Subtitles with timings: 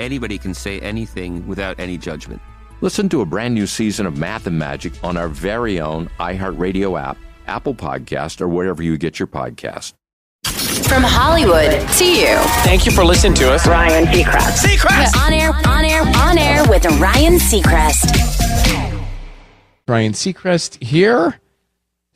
[0.00, 2.40] anybody can say anything without any judgment.
[2.80, 7.00] Listen to a brand new season of Math and Magic on our very own iHeartRadio
[7.00, 9.92] app, Apple Podcast, or wherever you get your podcast.
[10.88, 12.36] From Hollywood to you.
[12.64, 13.66] Thank you for listening to us.
[13.66, 14.66] Ryan Seacrest.
[14.66, 15.16] Seacrest!
[15.24, 18.16] On air, on air, on air with Ryan Seacrest.
[19.86, 21.38] Ryan Seacrest here.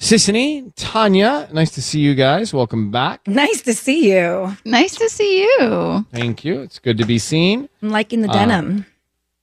[0.05, 2.53] Sisanie, Tanya, nice to see you guys.
[2.53, 3.27] Welcome back.
[3.27, 4.55] Nice to see you.
[4.63, 6.05] Nice to see you.
[6.13, 6.61] Thank you.
[6.61, 7.71] It's good to be seen.
[7.81, 8.85] I'm liking the denim.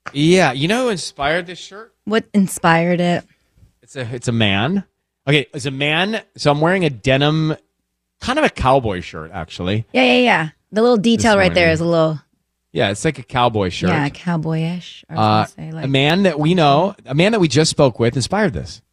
[0.06, 1.96] Uh, yeah, you know who inspired this shirt?
[2.06, 3.26] What inspired it?
[3.82, 4.84] It's a it's a man.
[5.28, 6.22] Okay, it's a man.
[6.38, 7.56] So I'm wearing a denim,
[8.20, 9.88] kind of a cowboy shirt, actually.
[9.94, 10.50] Yeah, yeah, yeah.
[10.72, 12.22] The little detail right there is a little.
[12.72, 13.90] Yeah, it's like a cowboy shirt.
[13.90, 15.06] Yeah, cowboyish.
[15.10, 18.16] Uh, say, like, a man that we know, a man that we just spoke with,
[18.16, 18.84] inspired this.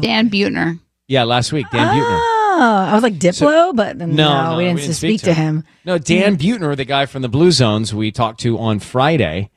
[0.00, 0.78] Dan Buettner.
[1.08, 2.36] Yeah, last week, Dan Buettner.
[2.58, 5.64] Oh, I was like Diplo, so, but no, we didn't, speak, to him.
[5.84, 6.72] No, Dan mm-hmm.
[6.72, 9.50] The guy from the Blue Zones we talked to on Friday.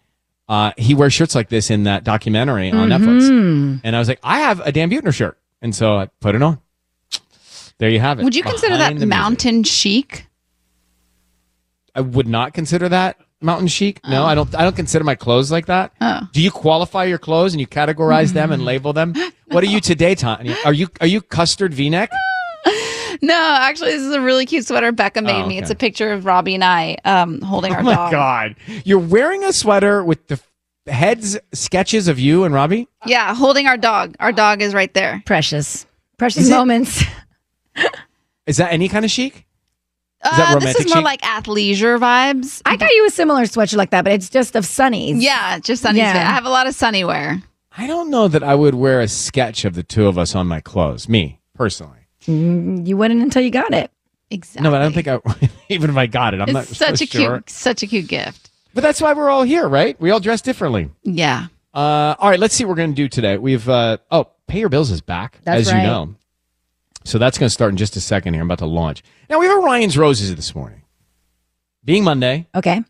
[0.50, 3.04] Uh, he wears shirts like this in that documentary on mm-hmm.
[3.04, 3.82] Netflix.
[3.84, 5.38] And I was like, I have a Dan Buettner shirt.
[5.62, 6.60] And so I put it on.
[7.78, 8.24] There you have it.
[8.24, 10.26] Would you consider that mountain chic?
[11.96, 14.02] I would not consider that mountain chic.
[14.06, 14.26] No, oh.
[14.26, 14.54] I don't.
[14.54, 15.94] I don't consider my clothes like that.
[16.02, 16.28] Oh.
[16.34, 19.14] Do you qualify your clothes and you categorize them and label them?
[19.52, 20.56] What are you today, Tanya?
[20.66, 22.12] Are you are you custard V-neck?
[23.22, 25.50] No, actually, this is a really cute sweater Becca made oh, okay.
[25.50, 25.58] me.
[25.58, 27.88] It's a picture of Robbie and I um, holding our dog.
[27.88, 28.12] oh my dog.
[28.12, 28.56] God,
[28.86, 30.40] you're wearing a sweater with the
[30.88, 32.88] heads sketches of you and Robbie.
[33.06, 34.16] Yeah, holding our dog.
[34.20, 35.22] Our dog is right there.
[35.26, 35.86] Precious,
[36.18, 37.04] precious is moments.
[37.76, 37.92] It,
[38.48, 39.46] is that any kind of chic?
[40.26, 41.06] Is uh, this is more chic?
[41.06, 42.62] like athleisure vibes.
[42.66, 45.22] I got you a similar sweatshirt like that, but it's just of sunnies.
[45.22, 45.98] Yeah, just sunnies.
[45.98, 46.12] Yeah.
[46.12, 47.42] I have a lot of sunny wear.
[47.80, 50.48] I don't know that I would wear a sketch of the two of us on
[50.48, 51.08] my clothes.
[51.08, 53.90] Me personally, mm, you wouldn't until you got it.
[54.30, 54.64] Exactly.
[54.64, 55.50] No, but I don't think I.
[55.70, 57.32] even if I got it, I'm it's not such so a sure.
[57.38, 58.52] cute, such a cute gift.
[58.74, 59.98] But that's why we're all here, right?
[59.98, 60.90] We all dress differently.
[61.04, 61.48] Yeah.
[61.74, 63.38] Uh, all right, let's see what we're going to do today.
[63.38, 65.80] We've uh, oh, pay your bills is back, that's as right.
[65.80, 66.16] you know.
[67.06, 68.42] So that's going to start in just a second here.
[68.42, 69.04] I'm about to launch.
[69.30, 70.82] Now we have a Ryan's Roses this morning,
[71.86, 72.46] being Monday.
[72.54, 72.84] Okay.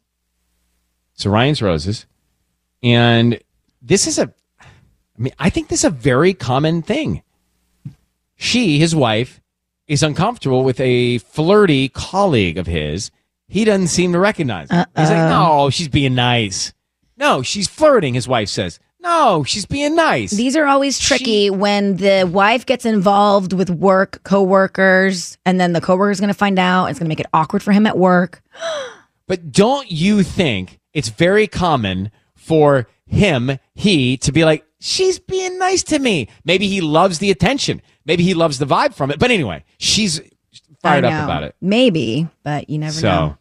[1.14, 2.08] So Ryan's Roses,
[2.82, 3.40] and
[3.84, 4.34] this is a
[5.19, 7.24] I mean, I think this is a very common thing.
[8.38, 9.42] She, his wife,
[9.86, 13.12] is uncomfortable with a flirty colleague of his.
[13.50, 14.69] He doesn't seem to recognize.
[14.71, 14.88] It.
[14.95, 16.71] He's like, no, she's being nice.
[17.18, 18.13] No, she's flirting.
[18.13, 20.31] His wife says, no, she's being nice.
[20.31, 25.81] These are always tricky when the wife gets involved with work, coworkers, and then the
[25.81, 26.88] coworker's going to find out.
[26.88, 28.42] It's going to make it awkward for him at work.
[29.27, 35.58] But don't you think it's very common for him, he, to be like, she's being
[35.58, 36.28] nice to me?
[36.46, 37.81] Maybe he loves the attention.
[38.06, 39.20] Maybe he loves the vibe from it.
[39.20, 40.22] But anyway, she's
[40.81, 41.56] fired up about it.
[41.62, 43.38] Maybe, but you never So know.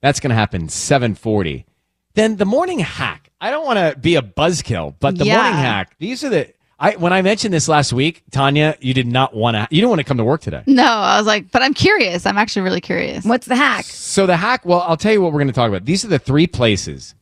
[0.00, 1.66] that's going to happen 740.
[2.14, 3.30] Then the morning hack.
[3.40, 5.36] I don't want to be a buzzkill, but the Yeah.
[5.42, 5.96] morning hack.
[5.98, 9.54] These are the I when I mentioned this last week, Tanya, you did not want
[9.56, 10.62] to you didn't want to come to work today.
[10.66, 12.26] No, I was like, but I'm curious.
[12.26, 13.24] I'm actually really curious.
[13.24, 13.84] What's the hack?
[13.84, 15.84] So the hack, well, I'll tell you what we're going to talk about.
[15.84, 17.14] These are the three places,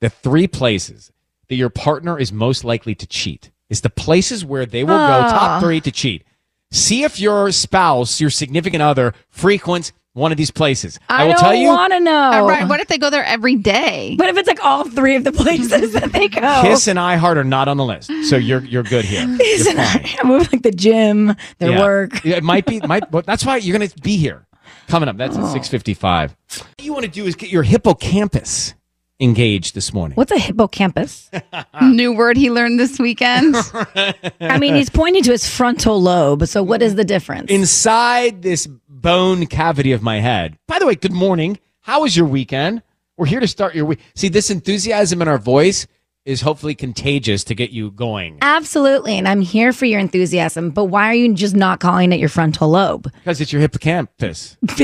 [0.00, 1.10] the three places
[1.48, 3.50] that your partner is most likely to cheat.
[3.70, 5.28] It's the places where they will go Ah.
[5.30, 6.22] top three to cheat.
[6.70, 10.98] See if your spouse, your significant other, frequents one of these places.
[11.08, 11.68] I, will don't tell you.
[11.68, 12.30] want to know.
[12.32, 14.14] Uh, right, what if they go there every day?
[14.18, 17.36] But if it's like all three of the places that they go, Kiss and iHeart
[17.36, 19.26] are not on the list, so you're you're good here.
[19.38, 20.16] Kiss You're and fine.
[20.22, 21.80] I move like the gym, their Yeah.
[21.80, 22.24] work.
[22.24, 22.80] It might be.
[22.80, 23.10] Might.
[23.10, 24.46] But that's why you're going to be here.
[24.88, 25.16] Coming up.
[25.18, 25.44] That's Oh.
[25.46, 26.34] at six fifty-five.
[26.58, 28.74] What you want to do is get your hippocampus
[29.20, 30.16] engaged this morning.
[30.16, 31.30] What's a hippocampus?
[31.82, 33.56] New word he learned this weekend.
[34.40, 36.46] I mean, he's pointing to his frontal lobe.
[36.46, 37.50] So what is the difference?
[37.50, 40.58] inside this bone cavity of my head.
[40.66, 41.58] By the way, good morning.
[41.80, 42.82] How was your weekend?
[43.16, 44.00] We're here to start your week.
[44.14, 45.86] See, this enthusiasm in our voice
[46.26, 50.70] is hopefully contagious to get you going Absolutely, and I'm here for your enthusiasm.
[50.70, 53.04] But why are you just not calling it your frontal lobe?
[53.14, 54.56] because it's your hippocampus.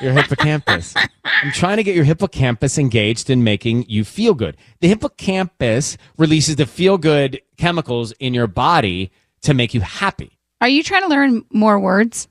[0.00, 0.94] Your hippocampus.
[1.24, 4.56] I'm trying to get your hippocampus engaged in making you feel good.
[4.80, 9.12] The hippocampus releases the feel good chemicals in your body
[9.42, 10.38] to make you happy.
[10.62, 12.28] Are you trying to learn more words?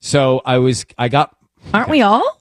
[0.00, 1.36] So I was, I got,
[1.72, 2.40] Aren't we all?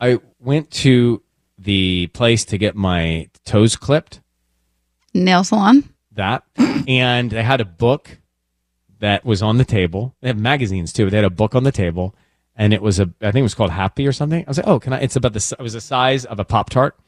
[0.00, 1.22] I went to
[1.58, 4.20] the place to get my toes clipped.
[5.14, 5.84] Nail salon?
[6.18, 6.44] that.
[6.86, 8.18] and they had a book
[9.00, 10.14] that was on the table.
[10.20, 11.08] They have magazines too.
[11.08, 12.14] They had a book on the table,
[12.54, 14.44] and it was a I think it was called Happy or something.
[14.44, 15.00] I was like, oh, can I?
[15.00, 16.98] It's about the—it was the size of a pop tart,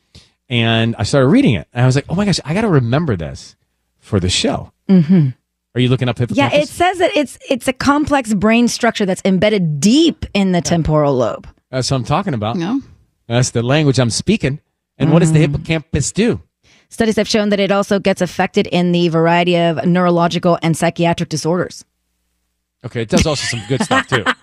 [0.48, 2.68] and I started reading it, and I was like, oh my gosh, I got to
[2.68, 3.56] remember this
[3.98, 4.72] for the show.
[4.88, 5.28] Mm-hmm.
[5.74, 6.52] Are you looking up hippocampus?
[6.52, 10.60] Yeah, it says that it's it's a complex brain structure that's embedded deep in the
[10.60, 11.46] temporal lobe.
[11.70, 12.56] That's what I'm talking about.
[12.56, 12.80] No.
[13.28, 14.60] That's the language I'm speaking.
[14.98, 16.42] And what does the hippocampus do?
[16.90, 21.28] Studies have shown that it also gets affected in the variety of neurological and psychiatric
[21.28, 21.84] disorders.
[22.84, 24.24] Okay, it does also some good stuff too.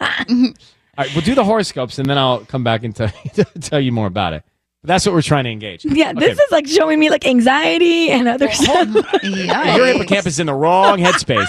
[0.98, 3.12] All right, we'll do the horoscopes, and then I'll come back and tell,
[3.62, 4.44] tell you more about it.
[4.84, 5.84] That's what we're trying to engage.
[5.84, 6.20] Yeah, Okay.
[6.20, 8.88] this is like showing me like anxiety and other oh, stuff.
[9.24, 11.46] Your hippocampus is in the wrong headspace.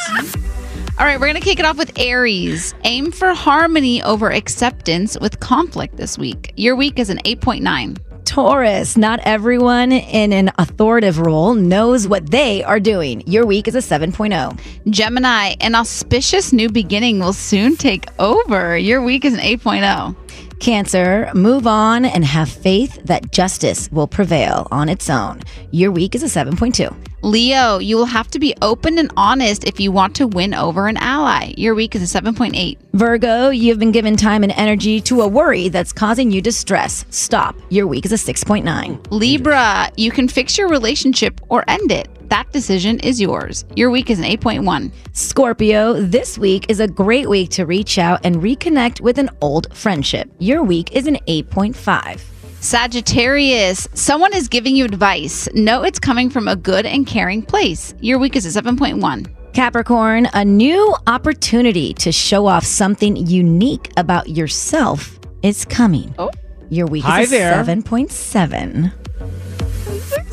[0.98, 2.74] All right, we're going to kick it off with Aries.
[2.82, 6.52] Aim for harmony over acceptance with conflict this week.
[6.56, 7.96] Your week is an 8.9.
[8.28, 13.22] Taurus, not everyone in an authoritative role knows what they are doing.
[13.26, 13.98] Your week is a oh.
[13.98, 14.60] 7.0.
[14.90, 18.76] Gemini, an auspicious new beginning will soon take over.
[18.76, 19.56] Your week is an oh.
[19.56, 20.60] 8.0.
[20.60, 25.40] Cancer, move on and have faith that justice will prevail on its own.
[25.70, 27.07] Your week is a 7.2.
[27.22, 30.86] Leo, you will have to be open and honest if you want to win over
[30.86, 31.52] an ally.
[31.56, 32.78] Your week is a 7.8.
[32.92, 37.04] Virgo, you've been given time and energy to a worry that's causing you distress.
[37.10, 37.56] Stop.
[37.70, 39.06] Your week is a 6.9.
[39.10, 42.08] Libra, you can fix your relationship or end it.
[42.28, 43.64] That decision is yours.
[43.74, 44.92] Your week is an 8.1.
[45.12, 49.74] Scorpio, this week is a great week to reach out and reconnect with an old
[49.74, 50.30] friendship.
[50.38, 52.20] Your week is an 8.5.
[52.60, 55.48] Sagittarius, someone is giving you advice.
[55.54, 57.94] Know it's coming from a good and caring place.
[58.00, 59.52] Your week is a 7.1.
[59.54, 66.12] Capricorn, a new opportunity to show off something unique about yourself is coming.
[66.18, 66.30] Oh.
[66.68, 67.64] Your week Hi is a there.
[67.64, 68.92] 7.7.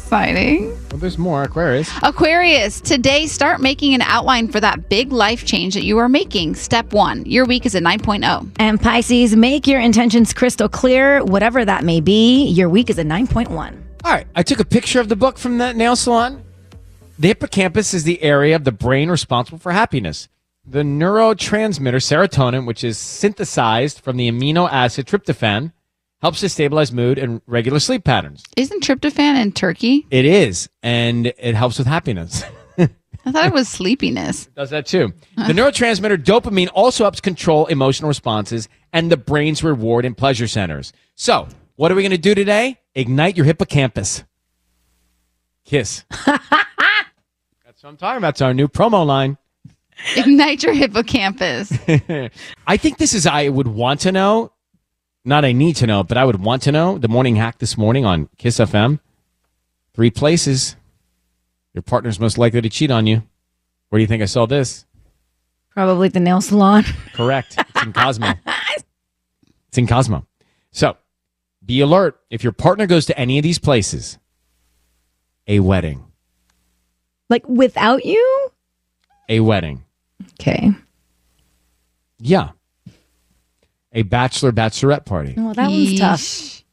[0.05, 0.69] Exciting.
[0.91, 1.89] Well, there's more Aquarius.
[2.03, 6.53] Aquarius, today start making an outline for that big life change that you are making.
[6.53, 7.25] Step one.
[7.25, 7.81] Your week is a oh.
[7.81, 8.51] 9.0.
[8.59, 12.45] And Pisces, make your intentions crystal clear, whatever that may be.
[12.49, 13.49] Your week is a 9.1.
[14.03, 16.43] All right, I took a picture of the book from that nail salon.
[17.17, 20.29] The hippocampus is the area of the brain responsible for happiness.
[20.67, 25.71] The neurotransmitter serotonin, which is synthesized from the amino acid tryptophan,
[26.21, 28.43] helps to stabilize mood and regular sleep patterns.
[28.57, 30.05] Isn't tryptophan in turkey?
[30.09, 32.43] It is, and it helps with happiness.
[33.27, 34.45] I thought it was sleepiness.
[34.55, 35.11] does that too.
[35.35, 40.93] The neurotransmitter dopamine also helps control emotional responses and the brain's reward and pleasure centers.
[41.15, 42.79] So, what are we going to do today?
[42.93, 44.23] Ignite your hippocampus.
[45.65, 46.05] Kiss.
[46.25, 46.37] That's
[47.81, 48.29] what I'm talking about.
[48.29, 49.37] It's our new promo line.
[50.15, 51.71] Ignite your hippocampus.
[52.67, 54.51] I think this is I would want to know,
[55.25, 56.97] not I need to know, but I would want to know.
[56.97, 58.99] The morning hack this morning on Kiss FM.
[59.93, 60.75] Three places
[61.73, 63.23] your partner's most likely to cheat on you.
[63.89, 64.85] Where do you think I saw this?
[65.71, 66.83] Probably the nail salon.
[67.13, 67.55] Correct.
[67.57, 68.33] It's in Cosmo.
[69.67, 70.25] it's in Cosmo.
[70.71, 70.95] So
[71.65, 72.19] be alert.
[72.29, 74.17] If your partner goes to any of these places,
[75.47, 76.05] a wedding,
[77.29, 78.49] Like without you?
[79.27, 79.83] a wedding.
[80.39, 80.71] Okay.
[82.19, 82.51] Yeah.
[83.95, 85.33] A bachelor bachelorette party.
[85.37, 86.63] Well, that one's tough.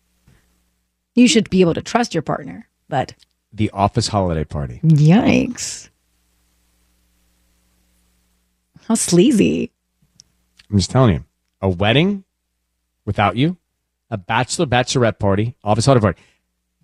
[1.14, 3.14] You should be able to trust your partner, but
[3.52, 4.80] The office holiday party.
[4.84, 5.88] yikes.
[8.88, 9.70] How sleazy.
[10.70, 11.24] I'm just telling you.
[11.60, 12.24] A wedding
[13.04, 13.56] without you,
[14.10, 16.22] a bachelor bachelorette party, office holiday party.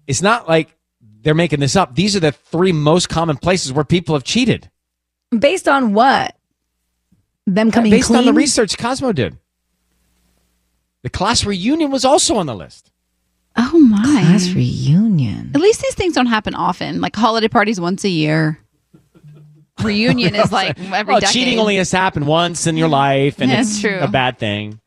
[0.06, 0.74] It's not like
[1.22, 1.96] they're making this up.
[1.96, 4.70] These are the three most common places where people have cheated.
[5.36, 6.36] Based on what?
[7.46, 9.36] Them coming Based on the research Cosmo did.
[11.02, 12.90] The class reunion was also on the list.
[13.56, 14.02] Oh my.
[14.02, 15.52] Class reunion.
[15.54, 17.00] At least these things don't happen often.
[17.00, 18.58] Like holiday parties once a year.
[19.82, 21.32] Reunion is like every well, decade.
[21.34, 23.98] cheating only has happened once in your life, and That's it's true.
[24.00, 24.80] a bad thing.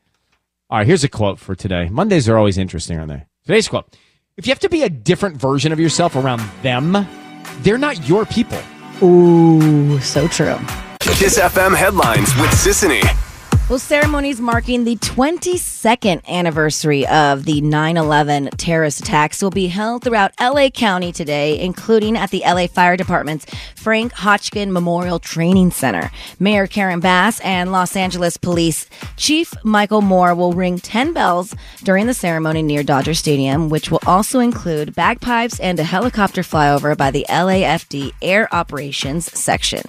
[0.69, 1.87] All right, here's a quote for today.
[1.89, 3.25] Mondays are always interesting, aren't they?
[3.45, 3.85] Today's quote:
[4.35, 7.07] If you have to be a different version of yourself around them,
[7.61, 8.59] they're not your people.
[9.01, 10.57] Ooh, so true.
[10.99, 13.01] Kiss FM headlines with Sisanie.
[13.71, 20.03] Well, ceremonies marking the 22nd anniversary of the 9 11 terrorist attacks will be held
[20.03, 23.45] throughout LA County today, including at the LA Fire Department's
[23.77, 26.11] Frank Hotchkin Memorial Training Center.
[26.37, 32.07] Mayor Karen Bass and Los Angeles Police Chief Michael Moore will ring 10 bells during
[32.07, 37.09] the ceremony near Dodger Stadium, which will also include bagpipes and a helicopter flyover by
[37.09, 39.83] the LAFD Air Operations Section.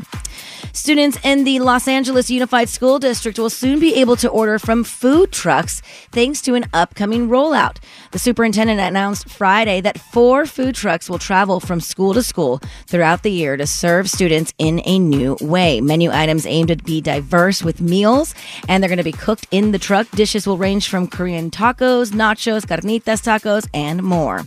[0.75, 4.85] Students in the Los Angeles Unified School District will soon be able to order from
[4.85, 7.77] food trucks thanks to an upcoming rollout.
[8.13, 13.23] The superintendent announced Friday that four food trucks will travel from school to school throughout
[13.23, 15.83] the year to serve students in a new way.
[15.83, 18.35] Menu items aim to be diverse with meals,
[18.67, 20.11] and they're going to be cooked in the truck.
[20.13, 24.47] Dishes will range from Korean tacos, nachos, carnitas tacos, and more.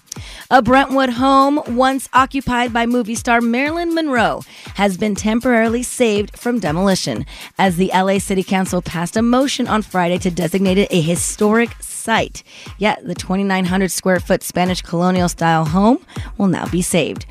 [0.49, 4.41] A Brentwood home, once occupied by movie star Marilyn Monroe,
[4.73, 7.25] has been temporarily saved from demolition
[7.57, 11.71] as the LA City Council passed a motion on Friday to designate it a historic
[11.81, 12.43] site.
[12.77, 16.05] Yet the 2,900 square foot Spanish colonial style home
[16.37, 17.25] will now be saved.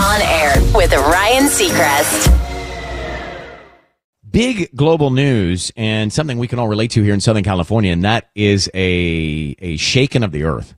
[0.00, 2.30] On air with Ryan Seacrest.
[4.28, 8.04] Big global news and something we can all relate to here in Southern California, and
[8.04, 10.74] that is a a shaking of the earth.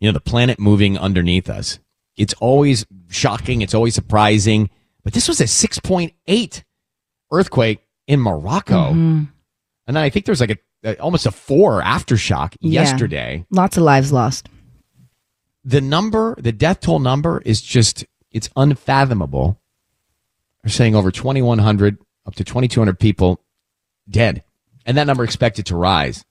[0.00, 1.80] You know, the planet moving underneath us.
[2.16, 3.62] It's always shocking.
[3.62, 4.70] It's always surprising.
[5.08, 6.64] But this was a 6.8
[7.32, 8.90] earthquake in Morocco.
[8.90, 9.24] Mm-hmm.
[9.86, 12.82] And then I think there's like a, a almost a four aftershock Yeah.
[12.82, 13.46] yesterday.
[13.50, 14.50] Lots of lives lost.
[15.64, 19.58] The number, the death toll number is just, it's unfathomable.
[20.62, 21.96] They're saying over 2,100,
[22.26, 23.40] up to 2,200 people
[24.10, 24.44] dead.
[24.84, 26.22] And that number expected to rise.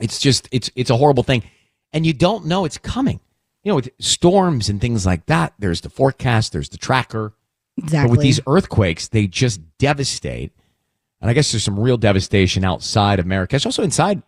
[0.00, 1.44] It's just, it's, it's a horrible thing.
[1.92, 3.20] And you don't know it's coming.
[3.62, 7.34] You know, with storms and things like that, there's the forecast, there's the tracker.
[7.76, 8.10] But Exactly.
[8.10, 10.52] with these earthquakes, they just devastate.
[11.20, 14.22] And I guess there's some real devastation outside of Marrakesh, also inside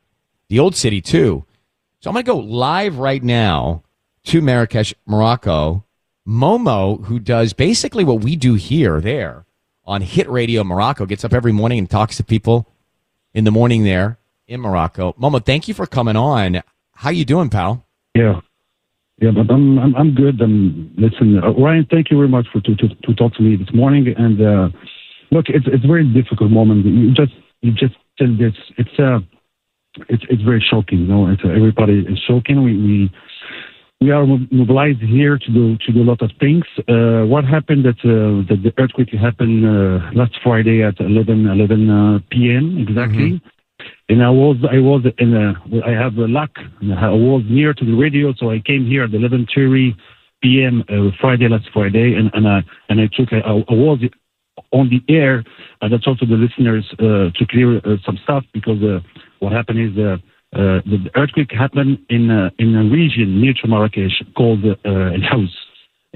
[0.49, 1.45] the old city, too.
[2.00, 3.83] So I'm going to go live right now
[4.25, 5.85] to Marrakesh, Morocco.
[6.26, 9.45] Momo, who does basically what we do here, there
[9.85, 12.67] on Hit Radio Morocco, gets up every morning and talks to people
[13.33, 15.12] in the morning there in Morocco.
[15.21, 16.62] Momo, thank you for coming on.
[16.93, 17.87] How you doing, pal?
[18.15, 18.41] Yeah,
[19.19, 20.41] yeah, but I'm I'm, I'm good.
[20.43, 23.57] Um, listen, uh, Ryan, thank you very much for to, to to talk to me
[23.57, 24.13] this morning.
[24.17, 24.69] And uh,
[25.31, 26.85] look, it's it's a very difficult moment.
[26.85, 27.33] You just
[27.63, 28.53] you just tell this.
[28.77, 29.21] It's uh,
[30.11, 31.01] it's it's very shocking.
[31.01, 32.63] You know, it's, uh, everybody is shocking.
[32.63, 33.13] We we
[34.03, 36.65] we are mo- mobilized here to do to do a lot of things.
[36.87, 41.89] Uh, what happened that uh, that the earthquake happened uh, last Friday at 11 11
[41.89, 42.77] uh, p.m.
[42.87, 43.41] exactly.
[44.09, 46.51] And I was I was in a I have a luck.
[46.57, 49.97] I was near to the radio, so I came here at 11:30
[50.43, 50.85] p.m.
[50.89, 53.99] Uh, Friday last Friday, and and I and I took I, I was
[54.71, 55.45] on the air,
[55.83, 59.01] and I talked to the listeners uh, to clear uh, some stuff because uh,
[59.41, 60.17] what happened is uh,
[60.55, 65.25] uh, the earthquake happened in uh, in a region near to Marrakesh called uh, Al
[65.31, 65.55] Haouz,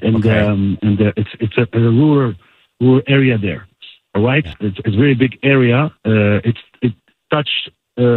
[0.00, 2.34] and um, and uh, it's it's a, a rural
[2.80, 3.66] rural area there.
[4.14, 5.92] All right, it's, it's a very big area.
[6.06, 6.92] Uh, it's it
[7.30, 7.70] touched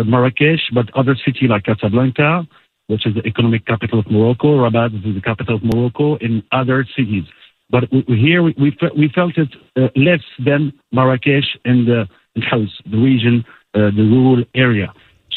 [0.06, 2.48] Marrakesh, but other city like Casablanca,
[2.88, 6.80] which is the economic capital of Morocco, Rabat is the capital of Morocco, and other
[6.96, 7.26] cities.
[7.74, 8.70] but we, here we we,
[9.02, 10.62] we felt it uh, less than
[10.92, 13.36] Marrakesh and uh, and Haouz, the region,
[13.74, 14.90] uh, the rural area.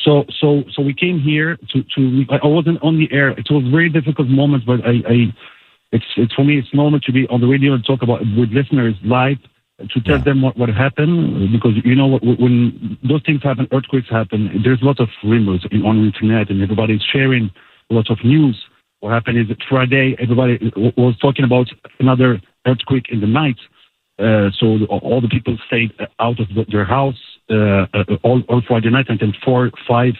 [0.05, 2.01] So so so we came here to to.
[2.43, 3.31] I wasn't on the air.
[3.31, 4.95] It was a very difficult moment, but I.
[5.15, 5.17] I
[5.93, 6.59] it's, it's for me.
[6.59, 9.39] It's normal to be on the radio and talk about with listeners live
[9.79, 14.63] to tell them what, what happened because you know when those things happen, earthquakes happen.
[14.65, 17.51] There's a lot of rumors in, on the internet, and everybody's sharing
[17.91, 18.59] a lot of news.
[19.01, 21.67] What happened is that Friday, everybody was talking about
[22.01, 23.59] another earthquake in the night.
[24.19, 28.89] Uh, so all the people stayed out of their house uh, uh, all, all Friday
[28.89, 30.15] night until 4, 5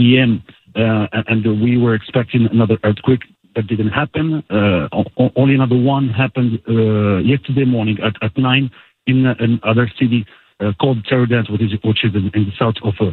[0.00, 0.42] a.m.
[0.76, 3.22] Uh, and we were expecting another earthquake
[3.56, 4.44] that didn't happen.
[4.50, 4.88] Uh,
[5.34, 8.70] only another one happened uh, yesterday morning at, at 9
[9.08, 10.20] in uh, another city
[10.60, 13.12] uh, called Taroudant, which is, which is in, in the south of uh,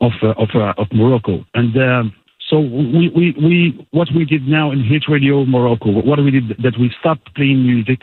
[0.00, 1.44] of uh, of, uh, of Morocco.
[1.54, 2.14] And um,
[2.48, 6.48] so we, we, we what we did now in Hit Radio Morocco, what we did
[6.62, 8.02] that we stopped playing music.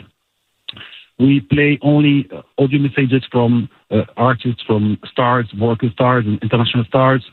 [1.18, 6.84] We play only uh, audio messages from uh, artists, from stars, Moroccan stars, and international
[6.84, 7.24] stars,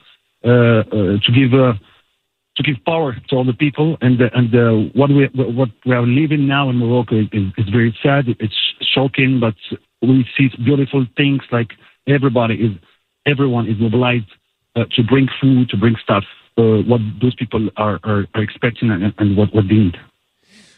[0.46, 0.84] uh, uh,
[1.25, 1.74] to give uh,
[2.58, 3.98] to give power to all the people.
[4.01, 7.27] And uh, and uh, what we what we are living now in Morocco is,
[7.58, 8.25] is very sad.
[8.39, 8.60] It's
[8.93, 9.55] shocking, but
[10.01, 11.72] we see beautiful things like
[12.08, 12.72] everybody is
[13.25, 14.25] everyone is mobilized
[14.75, 16.24] uh, to bring food, to bring stuff.
[16.58, 19.98] Uh, what those people are, are, are expecting and, and what, what they need.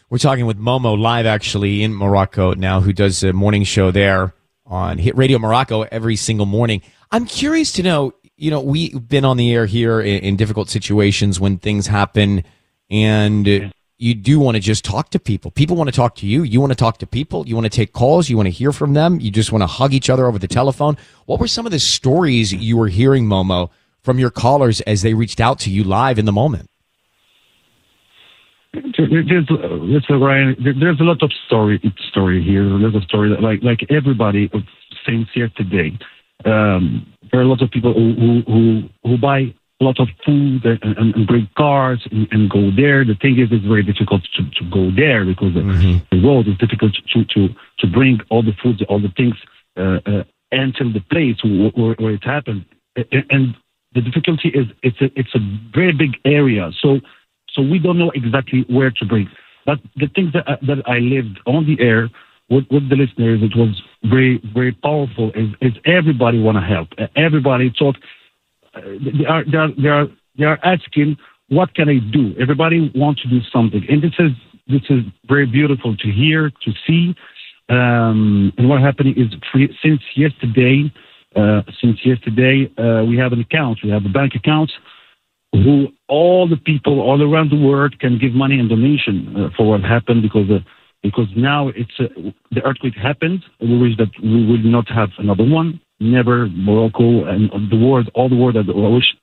[0.08, 4.34] We're talking with Momo live actually in Morocco now, who does a morning show there
[4.66, 6.82] on Hit Radio Morocco every single morning.
[7.10, 10.68] I'm curious to know, you know, we've been on the air here in, in difficult
[10.68, 12.44] situations when things happen,
[12.90, 15.50] and you do want to just talk to people.
[15.50, 16.42] People want to talk to you.
[16.42, 17.46] You want to talk to people.
[17.46, 18.28] You want to take calls.
[18.28, 19.20] You want to hear from them.
[19.20, 20.96] You just want to hug each other over the telephone.
[21.26, 23.70] What were some of the stories you were hearing, Momo,
[24.02, 26.68] from your callers as they reached out to you live in the moment?
[28.72, 28.82] There-
[29.22, 29.48] There's,
[30.10, 30.56] Ryan.
[30.62, 32.76] there- There's a lot of story story here.
[32.78, 34.50] There's a story that, like like everybody
[35.06, 35.96] since yesterday.
[36.44, 40.08] Um, there are a lot of people who who who, who buy a lot of
[40.24, 43.04] food and, and, and bring cars and, and go there.
[43.04, 45.62] The thing is, it's very difficult to, to go there because the,
[46.10, 47.48] the road is difficult to to
[47.80, 49.34] to bring all the food, all the things
[49.76, 52.64] uh, uh, until the place where, where, it happened.
[53.30, 53.54] And
[53.94, 55.42] the difficulty is it's a, it's a
[55.74, 56.70] very big area.
[56.80, 57.00] So
[57.52, 59.28] so we don't know exactly where to bring.
[59.66, 62.10] But the things that I, that I lived on the air
[62.50, 65.30] with, with the listeners, it was very very powerful.
[65.34, 66.88] Is, is everybody want to help?
[66.98, 68.00] Uh, Everybody thought uh,
[68.74, 70.06] they are they are they are
[70.38, 71.16] they are asking
[71.48, 72.34] what can I do?
[72.40, 74.32] Everybody wants to do something, and this is
[74.66, 77.14] this is very beautiful to hear to see.
[77.68, 79.28] Um, and what happening is
[79.82, 80.92] since yesterday,
[81.36, 84.70] uh, since yesterday uh, we have an account, we have a bank account
[85.52, 89.70] who all the people all around the world can give money and donation uh, for
[89.70, 90.58] what happened because uh,
[91.02, 92.04] because now it's uh,
[92.50, 93.44] the earthquake happened.
[93.60, 95.80] We wish that we will not have another one.
[96.00, 98.56] Never Morocco and the world, all the world.
[98.56, 99.14] I wish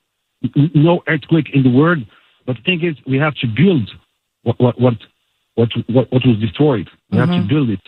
[0.55, 1.99] n- no earthquake in the world.
[2.45, 3.89] But the thing is, we have to build
[4.43, 4.97] what what what
[5.55, 6.89] what what, what was destroyed.
[7.11, 7.49] We have to Mhm.
[7.49, 7.81] build it.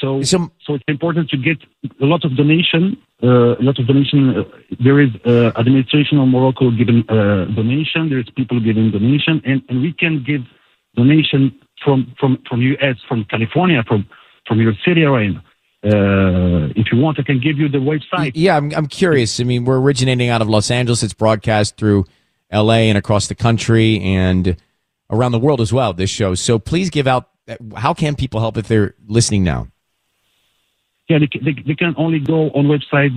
[0.00, 1.58] So, so it's important to get
[2.00, 2.96] a lot of donation.
[3.22, 4.20] Uh, a lot of donation.
[4.36, 4.42] Uh,
[4.82, 8.08] there is uh, administration of Morocco giving uh, donation.
[8.10, 10.42] There is people giving donation, and, and we can give
[10.96, 14.06] donation from from from U.S., from California, from
[14.46, 15.40] from your city, Ryan.
[15.84, 18.32] Uh, if you want, I can give you the website.
[18.34, 19.38] Yeah, I'm, I'm curious.
[19.38, 21.02] I mean, we're originating out of Los Angeles.
[21.02, 22.06] It's broadcast through
[22.50, 24.56] LA and across the country and
[25.10, 26.34] around the world as well, this show.
[26.34, 27.28] So please give out
[27.76, 29.68] how can people help if they're listening now?
[31.08, 33.10] Yeah, they, can- they, they can only go on website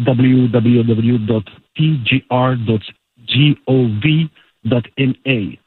[4.65, 5.57] www.tgr.gov.ma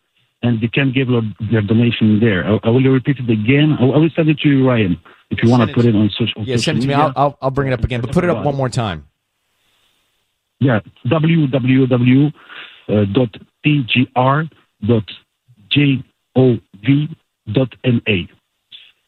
[0.42, 2.46] and they can give their, their donation there.
[2.46, 3.76] I, I will repeat it again.
[3.78, 4.98] I, I will send it to you, Ryan,
[5.30, 6.94] if you want to put it on social, Yeah, social send it to me.
[6.94, 9.06] I'll, I'll, I'll bring it up again, but put it up one more time.
[10.58, 12.32] Yeah, www.tgr.gov.ma,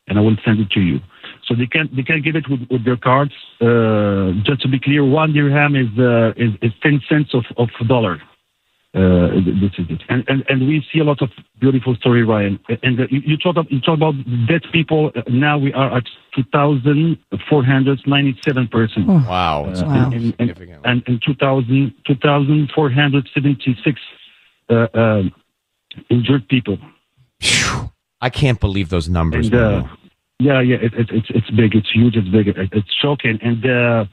[0.08, 1.00] and I will send it to you.
[1.44, 3.32] So they can they can give it with, with their cards.
[3.60, 7.68] Uh, just to be clear, one dirham is uh, is, is ten cents of of
[7.88, 8.20] dollar.
[8.94, 9.28] Uh,
[9.62, 12.60] this is it, and, and and we see a lot of beautiful story, Ryan.
[12.82, 14.14] And uh, you, you talk about you talk about
[14.46, 15.10] dead people.
[15.16, 17.16] Uh, Now we are at two thousand
[17.48, 19.06] four hundred ninety-seven persons.
[19.06, 24.00] Wow, Uh, and, and, and, and, and 2,000 2,476
[24.68, 25.22] uh, uh,
[26.10, 26.76] injured people.
[28.20, 29.46] I can't believe those numbers.
[29.46, 29.84] And, uh,
[30.38, 33.38] yeah, yeah, it, it, it's it's big, it's huge, it's big, it, it's shocking.
[33.42, 34.04] And uh,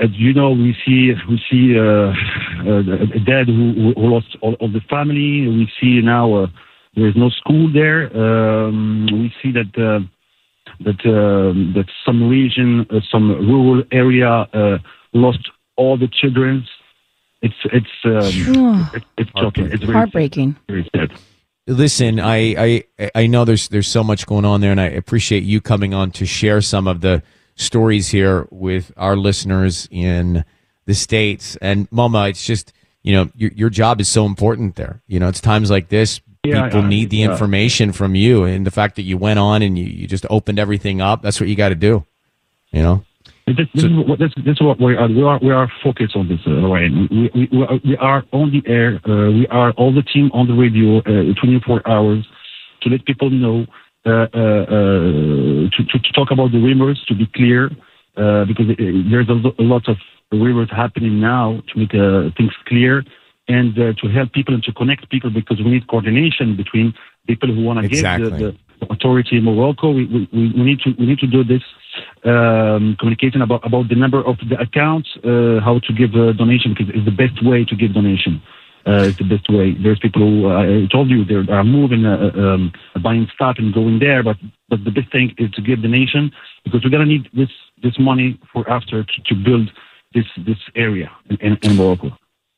[0.00, 2.12] as you know, we see we see uh,
[2.66, 2.78] uh,
[3.14, 5.46] a dad who, who lost all, all the family.
[5.48, 6.46] We see now uh,
[6.94, 8.14] there is no school there.
[8.16, 10.00] Um, we see that uh,
[10.84, 14.78] that um, that some region, uh, some rural area uh,
[15.12, 16.66] lost all the children.
[17.42, 19.66] It's it's um, it, it's shocking.
[19.66, 20.56] It's very Heartbreaking.
[20.68, 21.12] Very sad.
[21.66, 25.42] Listen, I, I I know there's there's so much going on there, and I appreciate
[25.42, 27.22] you coming on to share some of the
[27.56, 30.44] stories here with our listeners in
[30.86, 31.56] the states.
[31.60, 35.02] And Mama, it's just you know your your job is so important there.
[35.06, 37.30] You know, it's times like this Yeah, people I- need the yeah.
[37.30, 40.58] information from you, and the fact that you went on and you, you just opened
[40.58, 41.22] everything up.
[41.22, 42.04] That's what you got to do.
[42.72, 43.04] You know.
[43.44, 45.08] This, this, is what, this, this is what we are.
[45.08, 47.08] We are we are focused on this, uh, Ryan.
[47.10, 49.00] We, we, we, are, we are on the air.
[49.04, 52.24] Uh, we are all the team on the radio, uh, 24 hours,
[52.82, 53.66] to let people know,
[54.04, 57.70] to, to to talk about the rumors, to be clear,
[58.16, 58.74] uh, because uh,
[59.10, 59.96] there's a, lo- a lot of
[60.32, 63.04] rumors happening now to make uh, things clear
[63.48, 66.94] and uh, to help people and to connect people because we need coordination between
[67.26, 68.30] people who want to Exactly.
[68.30, 69.90] give the, the authority in Morocco.
[69.90, 71.62] We, we, we we need to we need to do this
[72.24, 76.74] um, communication about about the number of the accounts, uh, how to give a donation
[76.74, 78.42] because it's the best way to give donation.
[78.84, 79.76] Uh, the best way.
[79.80, 83.72] There's people who uh, I told you they are moving, uh, um, buying stuff and
[83.72, 84.36] going there, but
[84.68, 86.32] but the best thing is to give the nation
[86.64, 89.70] because we're gonna need this this money for after to, to build
[90.14, 92.10] this this area in, in, in Morocco.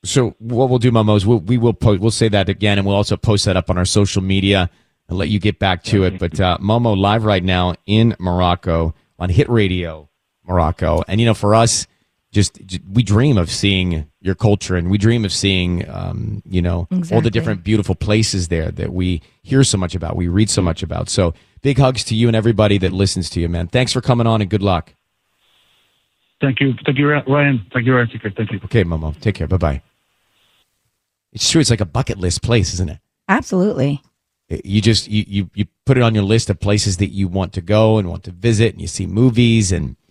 [0.04, 2.86] So what we'll do, Momo, is we'll, we will post, we'll say that again, and
[2.86, 4.70] we'll also post that up on our social media
[5.08, 6.18] and let you get back to it.
[6.18, 10.08] But uh, Momo live right now in Morocco on Hit Radio
[10.46, 11.86] Morocco, and you know, for us,
[12.34, 12.60] just
[12.92, 17.20] we dream of seeing your culture, and we dream of seeing, um, you know, all
[17.20, 20.82] the different beautiful places there that we hear so much about, we read so much
[20.82, 21.08] about.
[21.08, 23.68] So big hugs to you and everybody that listens to you, man.
[23.68, 24.94] Thanks for coming on, and good luck.
[26.40, 27.64] Thank you, thank you, Ryan.
[27.72, 28.08] Thank you, Ryan.
[28.36, 28.60] Thank you.
[28.64, 29.46] Okay, Momo, take care.
[29.46, 29.82] Bye bye.
[31.32, 31.60] It's true.
[31.60, 32.98] It's like a bucket list place, isn't it?
[33.28, 34.02] Absolutely.
[34.48, 37.52] you just you, you you put it on your list of places that you want
[37.54, 40.03] to go and want to visit and you see movies and you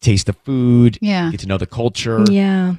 [0.00, 1.30] taste the food Yeah.
[1.30, 2.74] get to know the culture Yeah.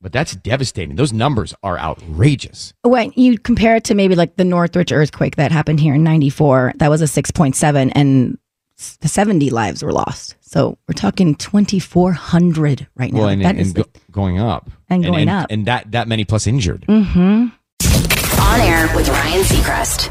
[0.00, 4.44] but that's devastating those numbers are outrageous When you compare it to maybe like the
[4.44, 8.38] Northridge earthquake that happened here in 94, that was a 6.7 and
[8.78, 10.36] s- 70 lives were lost.
[10.40, 13.20] So we're talking 2,400 right now.
[13.20, 15.46] well and, That and is go, going up And going and, up.
[15.50, 17.46] and that that many plus injured mm-hmm.
[18.46, 20.10] On air with Ryan Seacrest.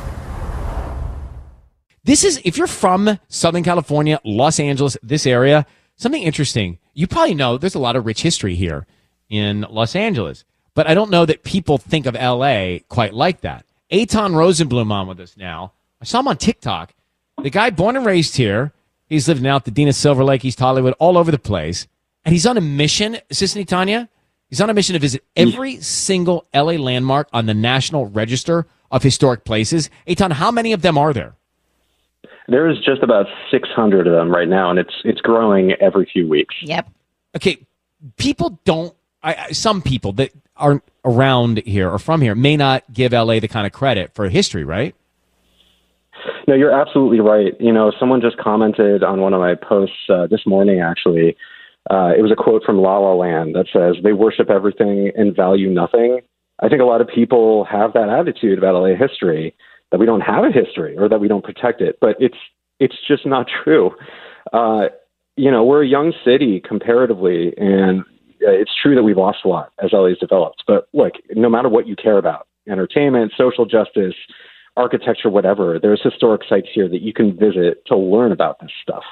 [2.04, 6.80] This is if you're from Southern California, Los Angeles, this area, something interesting.
[6.94, 8.86] You probably know there's a lot of rich history here
[9.30, 13.66] in Los Angeles, but I don't know that people think of LA quite like that.
[13.92, 15.74] Etan Rosenbloom on with us now.
[16.02, 16.94] I saw him on TikTok.
[17.42, 18.74] The guy born and raised here.
[19.08, 21.88] He's lived in Altadena, Silver Lake, East Hollywood, all over the place.
[22.26, 24.10] And he's on a mission, Sisanie Tanya.
[24.50, 29.04] He's on a mission to visit every single LA landmark on the National Register of
[29.04, 29.90] Historic Places.
[30.08, 31.36] Etan, how many of them are there?
[32.48, 36.56] There's just about 600 of them right now, and it's it's growing every few weeks.
[36.62, 36.90] Yep.
[37.38, 37.58] okay,
[38.18, 38.94] people don't.
[39.22, 43.40] I, I, some people that aren't around here or from here may not give LA
[43.40, 44.96] the kind of credit for history, right?
[46.48, 47.54] No, you're absolutely right.
[47.60, 51.38] You know, someone just commented on one of my posts uh, this morning, actually.
[51.90, 55.36] Uh, it was a quote from La La Land that says, They worship everything and
[55.36, 56.20] value nothing.
[56.62, 59.56] I think a lot of people have that attitude about LA history
[59.94, 62.38] that we don't have a history or that we don't protect it, but it's
[62.80, 63.92] it's just not true.
[64.52, 64.86] Uh,
[65.36, 69.48] you know, we're a young city comparatively, and uh, it's true that we've lost a
[69.48, 70.64] lot as LA's developed.
[70.66, 74.16] But look, no matter what you care about, entertainment, social justice,
[74.76, 79.04] architecture, whatever, there's historic sites here that you can visit to learn about this stuff.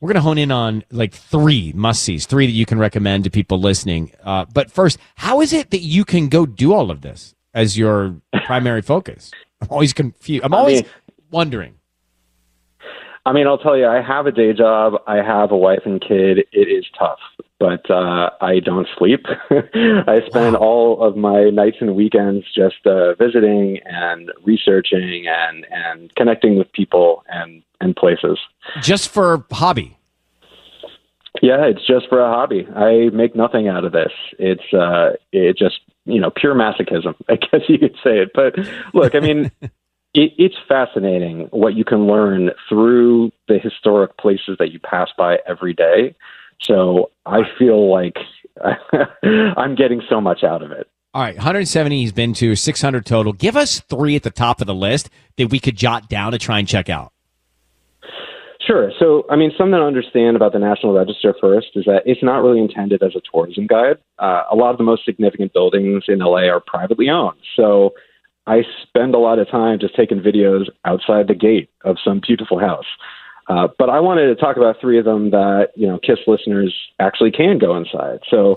[0.00, 3.24] We're going to hone in on like three must sees, three that you can recommend
[3.24, 4.12] to people listening.
[4.22, 7.78] Uh, but first, how is it that you can go do all of this as
[7.78, 9.30] your primary focus?
[9.60, 10.44] I'm always confused.
[10.44, 10.90] I'm I always mean-
[11.30, 11.74] wondering.
[13.26, 14.94] I mean, I'll tell you, I have a day job.
[15.06, 16.38] I have a wife and kid.
[16.52, 17.18] It is tough,
[17.58, 19.26] but uh, I don't sleep.
[19.50, 26.14] I spend all of my nights and weekends just uh, visiting and researching and, and
[26.14, 28.38] connecting with people and, and places.
[28.80, 29.98] Just for hobby.
[31.42, 32.66] Yeah, it's just for a hobby.
[32.74, 34.12] I make nothing out of this.
[34.38, 38.30] It's uh, it just you know pure masochism, I guess you could say it.
[38.34, 38.54] But
[38.94, 44.72] look, I mean, it, it's fascinating what you can learn through the historic places that
[44.72, 46.14] you pass by every day.
[46.62, 48.16] So I feel like
[49.32, 50.88] I'm getting so much out of it.
[51.12, 53.32] All right, 170 he's been to, 600 total.
[53.32, 56.38] Give us three at the top of the list that we could jot down to
[56.38, 57.12] try and check out.
[58.70, 58.92] Sure.
[59.00, 62.44] So, I mean, something to understand about the National Register first is that it's not
[62.44, 63.96] really intended as a tourism guide.
[64.20, 67.38] Uh, a lot of the most significant buildings in LA are privately owned.
[67.56, 67.94] So,
[68.46, 72.60] I spend a lot of time just taking videos outside the gate of some beautiful
[72.60, 72.86] house.
[73.48, 76.72] Uh, but I wanted to talk about three of them that you know Kiss listeners
[77.00, 78.20] actually can go inside.
[78.30, 78.54] So.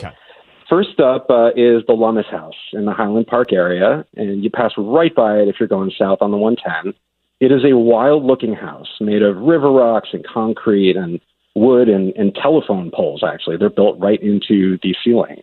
[0.69, 4.71] First up uh, is the Lummis House in the Highland Park area, and you pass
[4.77, 6.93] right by it if you're going south on the 110.
[7.39, 11.19] It is a wild looking house made of river rocks and concrete and
[11.55, 13.57] wood and, and telephone poles, actually.
[13.57, 15.41] They're built right into the ceiling.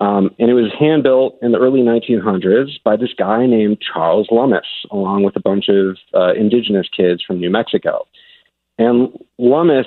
[0.00, 4.28] Um, and it was hand built in the early 1900s by this guy named Charles
[4.30, 8.06] Lummis, along with a bunch of uh, indigenous kids from New Mexico.
[8.76, 9.86] And Lummis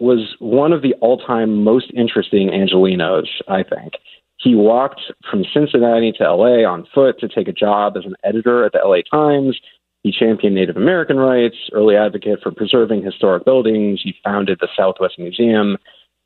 [0.00, 3.92] was one of the all time most interesting Angelenos, I think.
[4.38, 8.64] He walked from Cincinnati to LA on foot to take a job as an editor
[8.64, 9.60] at the LA Times.
[10.02, 14.00] He championed Native American rights, early advocate for preserving historic buildings.
[14.02, 15.78] He founded the Southwest Museum,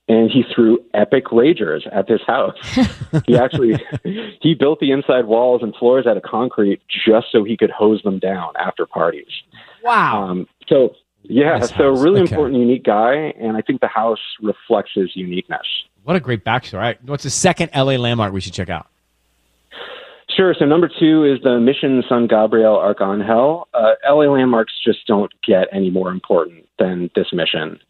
[0.08, 2.56] and he threw epic ragers at this house.
[3.26, 3.74] he actually
[4.40, 8.00] he built the inside walls and floors out of concrete just so he could hose
[8.02, 9.26] them down after parties.
[9.84, 10.22] Wow.
[10.22, 12.02] Um, so yeah, Nice so house.
[12.02, 12.30] really Okay.
[12.34, 15.66] important, unique guy, and I think the house reflects his uniqueness.
[16.04, 16.74] What a great backstory.
[16.74, 17.02] All right.
[17.04, 18.86] What's the second LA landmark we should check out?
[20.36, 20.54] Sure.
[20.58, 23.64] So number two is the Mission San Gabriel Arcangel.
[23.72, 27.80] Uh, LA landmarks just don't get any more important than this mission.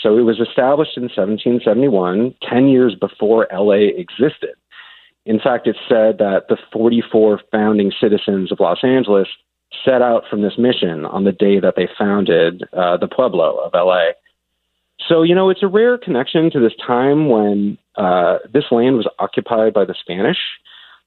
[0.00, 4.54] So it was established in 1771, 10 years before LA existed.
[5.24, 9.26] In fact, it's said that the 44 founding citizens of Los Angeles
[9.84, 13.72] set out from this mission on the day that they founded uh, the Pueblo of
[13.74, 14.10] LA.
[15.08, 19.08] So, you know, it's a rare connection to this time when uh, this land was
[19.18, 20.38] occupied by the Spanish.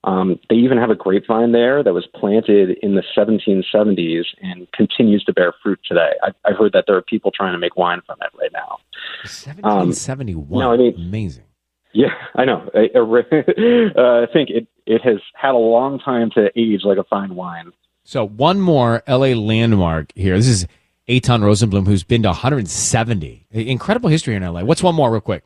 [0.05, 5.23] Um, they even have a grapevine there that was planted in the 1770s and continues
[5.25, 6.11] to bear fruit today.
[6.23, 8.77] I, I heard that there are people trying to make wine from it right now.
[9.23, 10.59] 1771.
[10.59, 11.43] no, I mean- Amazing.
[11.91, 12.69] Yeah, I know.
[12.75, 12.99] I, I
[13.99, 17.33] uh, I think it, it has had a long time to age like a fine
[17.35, 17.71] wine.
[18.03, 20.37] So one more LA landmark here.
[20.37, 20.67] This is
[21.07, 23.47] Etan Rosenbloom, who's been to 170.
[23.51, 24.61] Incredible history in LA.
[24.63, 25.43] What's one more, real quick?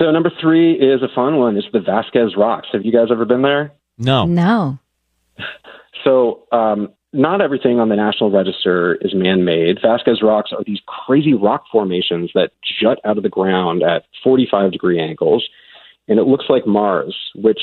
[0.00, 1.58] So number three is a fun one.
[1.58, 2.68] It's the Vasquez Rocks.
[2.72, 3.72] Have you guys ever been there?
[3.98, 4.24] No.
[4.24, 4.78] No.
[6.04, 9.78] So, um, not everything on the National Register is man made.
[9.82, 14.72] Vasquez rocks are these crazy rock formations that jut out of the ground at 45
[14.72, 15.46] degree angles,
[16.08, 17.60] and it looks like Mars, which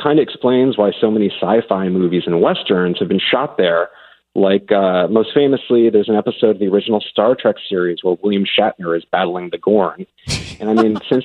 [0.00, 3.88] kind of explains why so many sci fi movies and westerns have been shot there.
[4.36, 8.44] Like, uh, most famously, there's an episode of the original Star Trek series where William
[8.44, 10.06] Shatner is battling the Gorn.
[10.60, 11.24] And I mean, since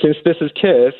[0.00, 0.94] since this is Kiss,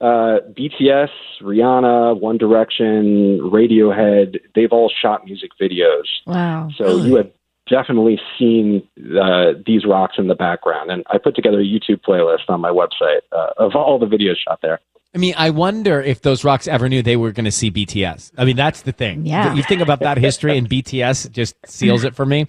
[0.00, 1.10] uh, BTS,
[1.42, 6.04] Rihanna, One Direction, Radiohead, they've all shot music videos.
[6.26, 6.68] Wow.
[6.76, 7.30] So you have
[7.68, 8.86] definitely seen
[9.20, 10.90] uh, these rocks in the background.
[10.90, 14.36] And I put together a YouTube playlist on my website uh, of all the videos
[14.46, 14.80] shot there.
[15.14, 18.32] I mean, I wonder if those rocks ever knew they were going to see BTS.
[18.36, 19.24] I mean, that's the thing.
[19.24, 19.54] Yeah.
[19.54, 22.46] You think about that history, and BTS just seals it for me.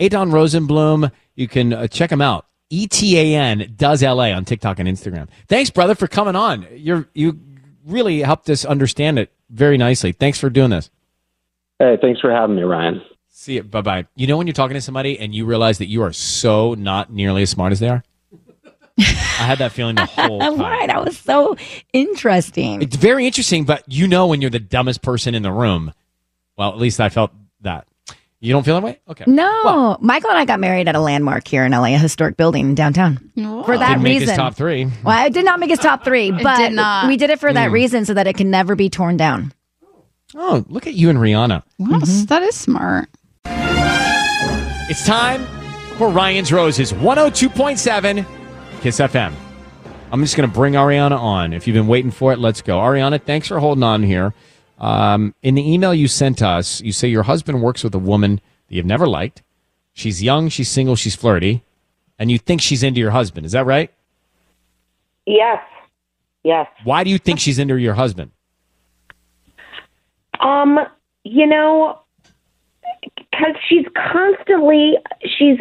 [0.00, 2.46] Etan Rosenbloom, you can uh, check him out.
[2.70, 5.28] E ETAN does LA on TikTok and Instagram.
[5.46, 6.66] Thanks, brother, for coming on.
[6.72, 7.40] You're you
[7.86, 10.12] really helped us understand it very nicely.
[10.12, 10.90] Thanks for doing this.
[11.78, 13.00] Hey, thanks for having me, Ryan.
[13.28, 13.62] See you.
[13.62, 14.06] Bye bye.
[14.16, 17.12] You know when you're talking to somebody and you realize that you are so not
[17.12, 18.02] nearly as smart as they are.
[18.98, 19.02] I
[19.42, 20.58] had that feeling the whole time.
[20.58, 20.86] Why?
[20.88, 21.56] That was so
[21.92, 22.82] interesting.
[22.82, 25.94] It's very interesting, but you know when you're the dumbest person in the room.
[26.56, 27.86] Well, at least I felt that.
[28.40, 29.00] You don't feel that way?
[29.08, 29.24] Okay.
[29.26, 32.68] No, Michael and I got married at a landmark here in LA, a historic building
[32.68, 33.16] in downtown.
[33.34, 34.84] For that Didn't make reason, his top three.
[35.02, 37.08] Well, I did not make his top three, but did not.
[37.08, 37.72] we did it for that Mm.
[37.72, 39.52] reason so that it can never be torn down.
[40.36, 41.62] Oh, look at you and Rihanna.
[41.80, 43.08] Wow, that is smart.
[44.90, 45.44] It's time
[45.96, 48.24] for Ryan's Roses 102.7
[48.82, 49.32] Kiss FM.
[50.12, 51.52] I'm just going to bring Ariana on.
[51.52, 52.78] If you've been waiting for it, let's go.
[52.78, 54.32] Ariana, thanks for holding on here.
[54.78, 58.40] Um, in the email you sent us, you say your husband works with a woman
[58.68, 59.42] that you've never liked.
[59.92, 61.64] She's young, she's single, she's flirty,
[62.18, 63.44] and you think she's into your husband.
[63.44, 63.92] Is that right?
[65.26, 65.60] Yes.
[66.44, 66.68] Yes.
[66.84, 68.30] Why do you think she's into your husband?
[70.40, 70.78] Um,
[71.24, 72.00] you know,
[73.16, 75.58] because she's constantly she's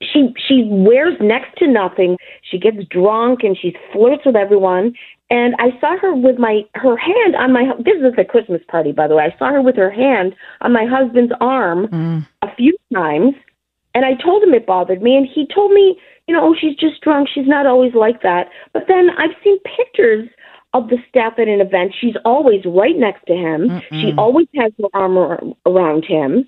[0.00, 2.18] she she wears next to nothing.
[2.42, 4.94] She gets drunk and she flirts with everyone.
[5.30, 8.92] And I saw her with my her hand on my this is a Christmas party
[8.92, 9.24] by the way.
[9.24, 12.28] I saw her with her hand on my husband's arm mm.
[12.42, 13.34] a few times,
[13.94, 16.76] and I told him it bothered me, and he told me, you know, oh, she's
[16.76, 17.28] just drunk.
[17.32, 18.48] She's not always like that.
[18.72, 20.28] But then I've seen pictures
[20.74, 21.94] of the staff at an event.
[21.98, 23.80] She's always right next to him.
[23.90, 26.46] She always has her arm around him.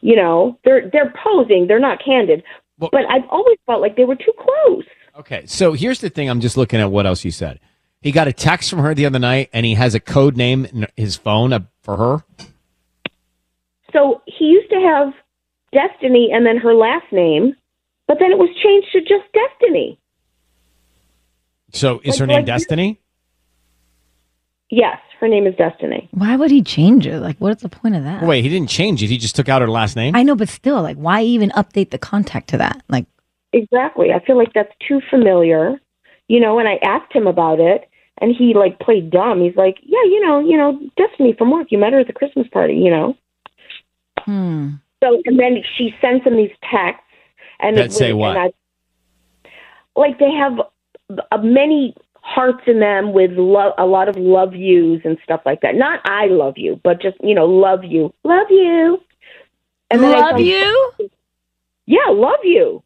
[0.00, 1.66] You know, they're they're posing.
[1.66, 2.42] They're not candid.
[2.78, 4.84] but I've always felt like they were too close.
[5.18, 6.28] Okay, so here's the thing.
[6.28, 7.60] I'm just looking at what else you said.
[8.04, 10.66] He got a text from her the other night, and he has a code name
[10.66, 12.22] in his phone uh, for her.
[13.94, 15.14] So he used to have
[15.72, 17.56] Destiny and then her last name,
[18.06, 19.98] but then it was changed to just Destiny.
[21.72, 23.00] So is Like- her name like- Destiny?
[24.68, 26.08] Yes, her name is Destiny.
[26.10, 27.20] Why would he change it?
[27.20, 28.22] Like, what's the point of that?
[28.24, 29.06] Wait, he didn't change it.
[29.06, 30.14] He just took out her last name.
[30.14, 32.82] I know, but still, like, why even update the contact to that?
[32.90, 33.06] Like,
[33.54, 34.12] Exactly.
[34.12, 35.80] I feel like that's too familiar,
[36.28, 36.58] you know.
[36.58, 37.88] And I asked him about it,
[38.20, 39.40] and he like played dumb.
[39.42, 41.68] He's like, "Yeah, you know, you know, Destiny from work.
[41.70, 43.16] You met her at the Christmas party, you know."
[44.24, 44.70] hmm.
[45.02, 47.04] So, and then she sends him these texts,
[47.60, 48.36] and That say and what?
[48.36, 48.52] I,
[49.96, 50.58] like they have
[51.30, 55.60] uh, many hearts in them with lo- a lot of love yous and stuff like
[55.60, 55.74] that.
[55.74, 58.98] Not I love you, but just you know, love you, love you,
[59.90, 60.90] and then I Love found- you?
[61.86, 62.82] Yeah, love you.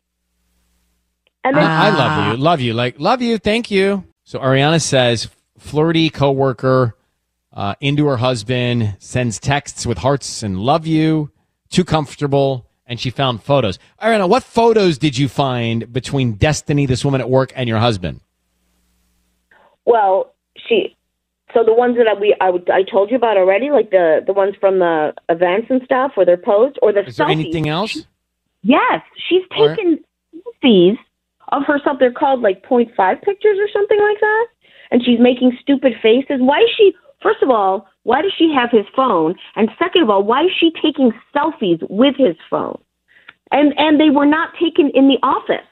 [1.45, 2.43] And then I love you.
[2.43, 2.75] Love you.
[2.75, 3.39] Like, love you.
[3.39, 4.05] Thank you.
[4.29, 6.95] So Ariana says, flirty coworker
[7.51, 11.31] uh, into her husband, sends texts with hearts and love you,
[11.71, 12.67] too comfortable.
[12.85, 13.79] And she found photos.
[14.03, 18.21] Ariana, what photos did you find between Destiny, this woman at work, and your husband?
[19.87, 20.95] Well, she.
[21.55, 24.35] So the ones that I, we I, I told you about already, like the the
[24.35, 28.05] ones from the events and stuff, where they're posed, or the Is there anything else?
[28.63, 29.75] Yes, she's All right.
[29.79, 30.05] taken
[30.63, 30.99] selfies
[31.53, 31.99] of herself.
[31.99, 34.47] They're called like point five pictures or something like that,
[34.91, 36.41] and she's making stupid faces.
[36.41, 36.93] Why is she?
[37.23, 39.35] First of all, why does she have his phone?
[39.57, 42.81] And second of all, why is she taking selfies with his phone?
[43.51, 45.67] And and they were not taken in the office.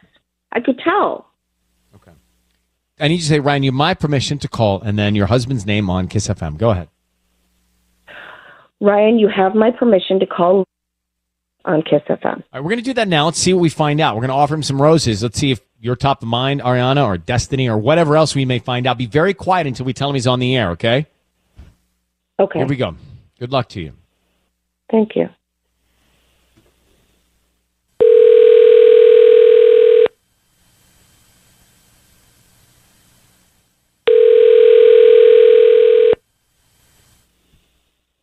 [0.52, 1.30] I could tell.
[1.94, 2.12] Okay.
[2.98, 5.26] I need you to say, Ryan, you have my permission to call, and then your
[5.26, 6.56] husband's name on KIIS FM.
[6.56, 6.88] Go ahead.
[8.80, 10.66] Ryan, you have my permission to call
[11.66, 12.24] on KIIS FM.
[12.24, 13.26] All right, we're going to do that now.
[13.26, 14.14] Let's see what we find out.
[14.14, 15.22] We're going to offer him some roses.
[15.22, 18.59] Let's see if you're top of mind, Ariana, or Destiny, or whatever else we may
[18.59, 18.96] find out.
[18.96, 21.07] Be very quiet until we tell him he's on the air, okay?
[22.38, 22.61] Okay.
[22.61, 22.94] Here we go.
[23.38, 23.92] Good luck to you.
[24.90, 25.29] Thank you.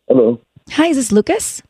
[0.08, 0.40] Hello.
[0.70, 1.62] Hi, is this Lucas?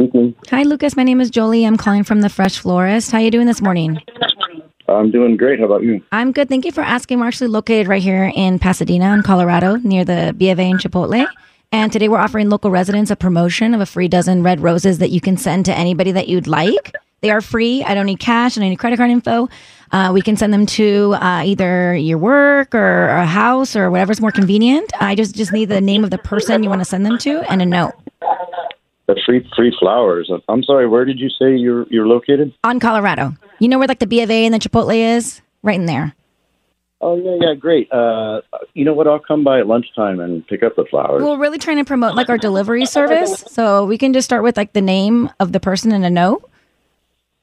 [0.00, 0.32] Speaking.
[0.50, 0.94] Hi, Lucas.
[0.94, 1.64] My name is Jolie.
[1.64, 3.10] I'm calling from the Fresh Florist.
[3.10, 4.00] How you doing this morning?
[4.86, 5.58] I'm doing great.
[5.58, 6.00] How about you?
[6.12, 6.48] I'm good.
[6.48, 7.18] Thank you for asking.
[7.18, 10.78] We're actually located right here in Pasadena, in Colorado, near the B of A and
[10.78, 11.26] Chipotle.
[11.72, 15.10] And today we're offering local residents a promotion of a free dozen red roses that
[15.10, 16.94] you can send to anybody that you'd like.
[17.20, 17.82] They are free.
[17.82, 18.56] I don't need cash.
[18.56, 19.48] And I don't need credit card info.
[19.90, 24.20] Uh, we can send them to uh, either your work or a house or whatever's
[24.20, 24.92] more convenient.
[25.00, 27.40] I just just need the name of the person you want to send them to
[27.50, 27.94] and a note.
[29.08, 30.30] The free free flowers.
[30.48, 30.86] I'm sorry.
[30.86, 32.52] Where did you say you're you're located?
[32.62, 33.34] On Colorado.
[33.58, 35.40] You know where like the B of A and the Chipotle is?
[35.62, 36.14] Right in there.
[37.00, 37.90] Oh yeah, yeah, great.
[37.92, 38.40] Uh,
[38.74, 39.06] you know what?
[39.06, 41.22] I'll come by at lunchtime and pick up the flowers.
[41.22, 43.44] We're really trying to promote like our delivery service.
[43.48, 46.48] So we can just start with like the name of the person and a note.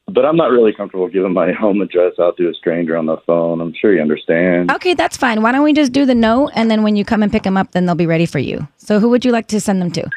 [0.08, 3.16] But I'm not really comfortable giving my home address out to a stranger on the
[3.26, 3.60] phone.
[3.60, 4.70] I'm sure you understand.
[4.70, 5.42] Okay, that's fine.
[5.42, 7.56] Why don't we just do the note and then when you come and pick them
[7.56, 8.68] up, then they'll be ready for you.
[8.76, 10.08] So who would you like to send them to?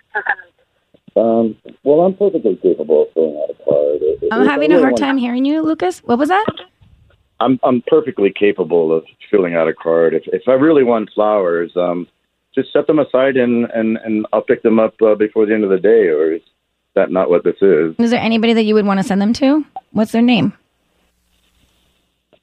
[1.20, 3.98] Um, well, I'm perfectly capable of filling out a card.
[4.02, 6.00] If- I'm if having a hard time hearing you, Lucas.
[6.04, 6.46] What was that?
[7.40, 10.14] I'm I'm perfectly capable of filling out a card.
[10.14, 12.08] If if I really want flowers, um,
[12.54, 15.64] just set them aside and and and I'll pick them up uh, before the end
[15.64, 16.08] of the day.
[16.08, 16.42] Or is
[16.96, 17.96] that not what this is?
[17.98, 19.66] Is there anybody that you would want to send them to?
[19.92, 20.54] What's their name?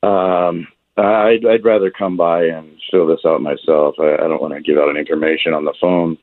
[0.03, 3.97] Um, I'd I'd rather come by and fill this out myself.
[3.99, 6.17] I, I don't want to give out any information on the phone.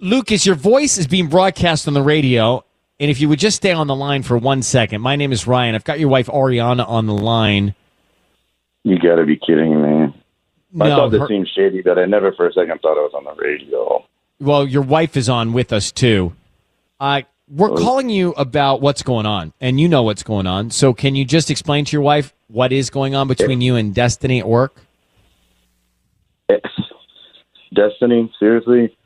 [0.00, 2.64] Lucas, your voice is being broadcast on the radio.
[3.00, 5.00] And if you would just stay on the line for one second.
[5.02, 5.74] My name is Ryan.
[5.74, 7.74] I've got your wife, Ariana, on the line.
[8.82, 10.14] You got to be kidding me.
[10.80, 13.12] I thought this her- seemed shady, but I never for a second thought I was
[13.14, 14.04] on the radio.
[14.40, 16.34] Well, your wife is on with us too.
[17.00, 20.70] Uh, we're calling you about what's going on, and you know what's going on.
[20.70, 23.94] So, can you just explain to your wife what is going on between you and
[23.94, 24.76] Destiny at work?
[27.74, 28.97] Destiny, seriously.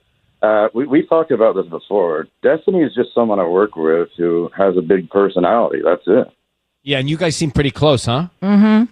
[0.42, 2.26] Uh, we we talked about this before.
[2.42, 5.78] Destiny is just someone I work with who has a big personality.
[5.84, 6.28] That's it.
[6.82, 8.26] Yeah, and you guys seem pretty close, huh?
[8.42, 8.90] Mm-hmm.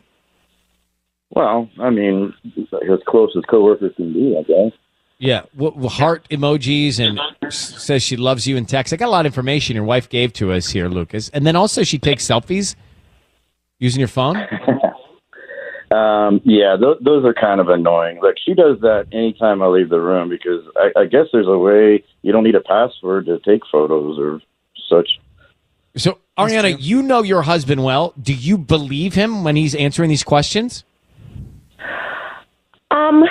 [1.31, 4.73] Well, I mean, as close as coworkers can be, I guess.
[5.19, 7.21] Yeah, w- w- heart emojis and
[7.53, 8.93] says she loves you in text.
[8.93, 11.57] I got a lot of information your wife gave to us here, Lucas, and then
[11.57, 12.75] also she takes selfies
[13.79, 14.37] using your phone.
[15.91, 18.21] Um, yeah, th- those are kind of annoying.
[18.23, 21.59] Like she does that anytime I leave the room because I, I guess there's a
[21.59, 24.41] way you don't need a password to take photos or
[24.89, 25.19] such.
[25.97, 28.15] So, Ariana, you know your husband well.
[28.23, 30.85] Do you believe him when he's answering these questions?
[32.93, 33.25] Um,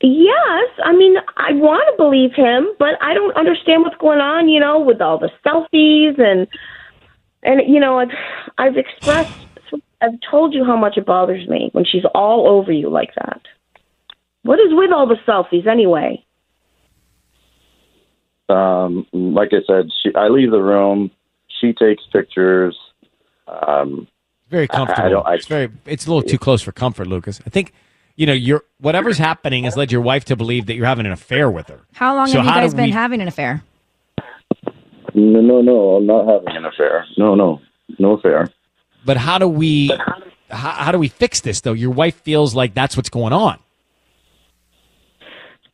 [0.00, 0.68] yes.
[0.84, 4.48] I mean, I want to believe him, but I don't understand what's going on.
[4.48, 6.46] You know, with all the selfies and
[7.42, 8.10] And you know, I've
[8.58, 9.34] I've expressed,
[10.02, 13.40] I've told you how much it bothers me when she's all over you like that.
[14.42, 16.24] What is with all the selfies anyway?
[18.48, 21.10] Um, like I said, she, I leave the room.
[21.60, 22.76] She takes pictures.
[23.46, 24.08] Um,
[24.50, 25.10] Very I- I comfortable.
[25.10, 25.70] don't- I- it's very.
[25.86, 27.40] It's a little too close for comfort, Lucas.
[27.46, 27.72] I think.
[28.14, 31.12] You know, your whatever's happening has led your wife to believe that you're having an
[31.12, 31.80] affair with her.
[31.94, 33.62] How long So have you guys been we- having an affair?
[35.14, 35.96] No, no, no.
[35.96, 37.06] I'm not having an affair.
[37.16, 37.62] No, no,
[37.98, 38.48] no affair.
[39.04, 39.90] But how do we?
[40.50, 41.72] How, how do we fix this though?
[41.72, 43.58] Your wife feels like that's what's going on.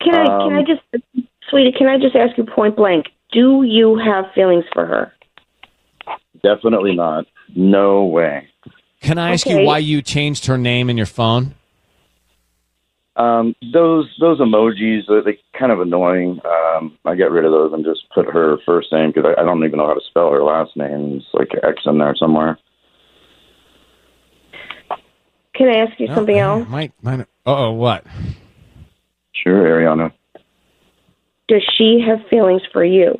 [0.01, 1.73] Can I can I Um, just, sweetie?
[1.77, 3.07] Can I just ask you point blank?
[3.31, 5.13] Do you have feelings for her?
[6.41, 7.25] Definitely not.
[7.55, 8.47] No way.
[9.01, 11.55] Can I ask you why you changed her name in your phone?
[13.15, 16.39] Um, those those emojis are they kind of annoying.
[16.45, 19.43] Um, I get rid of those and just put her first name because I, I
[19.43, 21.17] don't even know how to spell her last name.
[21.17, 22.57] It's like X in there somewhere.
[25.59, 26.69] Can I ask you No, something uh, else?
[26.69, 27.27] Might, might.
[27.45, 28.05] Oh, what?
[29.33, 30.13] Sure, Ariana.
[31.49, 33.13] Does she have feelings for you?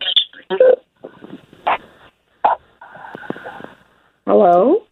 [4.25, 4.83] Hello?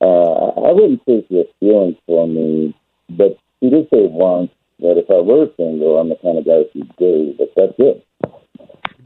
[0.00, 2.76] Uh, I wouldn't say she has feelings for me,
[3.10, 6.62] but she did say once that if I were single, I'm the kind of guy
[6.72, 7.38] she'd date.
[7.38, 8.06] But that's it.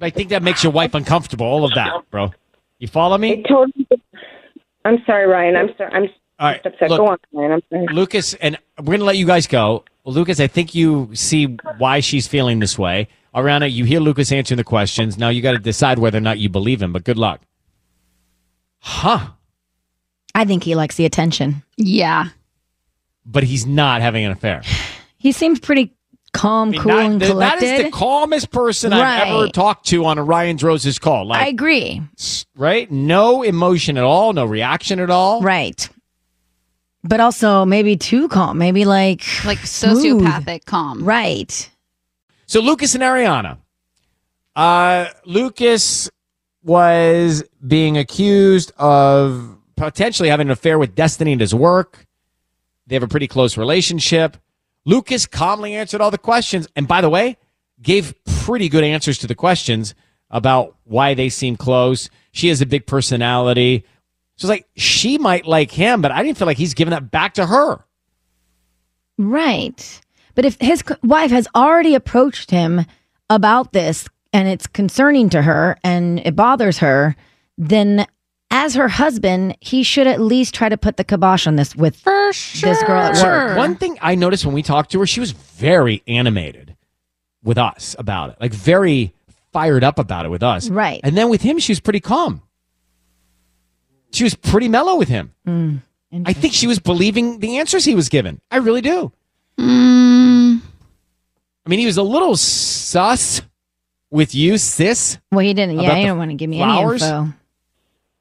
[0.02, 1.46] I think that makes your wife uncomfortable.
[1.46, 2.32] All of that, bro.
[2.78, 3.44] You follow me?
[3.48, 3.88] Totally.
[4.84, 5.56] I'm sorry, Ryan.
[5.56, 5.92] I'm sorry.
[5.94, 6.08] I'm
[6.38, 6.88] All right, upset.
[6.90, 7.52] look, Go on, Ryan.
[7.52, 7.86] I'm sorry.
[7.94, 9.84] Lucas, and we're gonna let you guys go.
[10.04, 13.08] Well, Lucas, I think you see why she's feeling this way.
[13.34, 15.18] Ariana, you hear Lucas answering the questions.
[15.18, 16.92] Now you got to decide whether or not you believe him.
[16.92, 17.40] But good luck.
[18.80, 19.30] Huh?
[20.34, 21.62] I think he likes the attention.
[21.76, 22.28] Yeah.
[23.26, 24.62] But he's not having an affair.
[25.20, 25.92] He seems pretty
[26.32, 27.64] calm, cool, That- and that collected.
[27.64, 31.26] is the calmest person I've ever talked to on a Ryan's Roses call.
[31.26, 32.00] Like, I agree.
[32.56, 32.88] right?
[32.88, 35.42] No emotion at all, no reaction at all.
[35.42, 35.88] Right.
[37.08, 38.58] But also maybe too calm.
[38.58, 40.22] Maybe like Like smooth.
[40.22, 41.02] sociopathic calm.
[41.02, 41.70] Right.
[42.46, 43.58] So Lucas and Ariana.
[44.54, 46.10] Uh, Lucas
[46.62, 52.04] was being accused of potentially having an affair with Destiny and his work.
[52.86, 54.36] They have a pretty close relationship.
[54.84, 57.36] Lucas calmly answered all the questions, and by the way,
[57.80, 59.94] gave pretty good answers to the questions
[60.30, 62.10] about why they seem close.
[62.32, 63.84] She has a big personality.
[64.38, 67.10] So it's like she might like him, but I didn't feel like he's giving that
[67.10, 67.84] back to her.
[69.18, 70.00] Right.
[70.36, 72.86] But if his wife has already approached him
[73.28, 77.16] about this and it's concerning to her and it bothers her,
[77.58, 78.06] then
[78.52, 81.98] as her husband, he should at least try to put the kibosh on this with
[81.98, 82.30] sure.
[82.30, 83.58] this girl at work.
[83.58, 86.76] One thing I noticed when we talked to her, she was very animated
[87.42, 89.12] with us about it, like very
[89.52, 90.68] fired up about it with us.
[90.68, 91.00] Right.
[91.02, 92.42] And then with him, she was pretty calm.
[94.12, 95.32] She was pretty mellow with him.
[95.46, 95.80] Mm,
[96.24, 98.40] I think she was believing the answers he was given.
[98.50, 99.12] I really do.
[99.58, 100.60] Mm,
[101.66, 103.42] I mean, he was a little sus
[104.10, 105.18] with you, sis.
[105.30, 105.76] Well, he didn't.
[105.76, 107.02] Yeah, About he didn't want to give me flowers?
[107.02, 107.34] any info.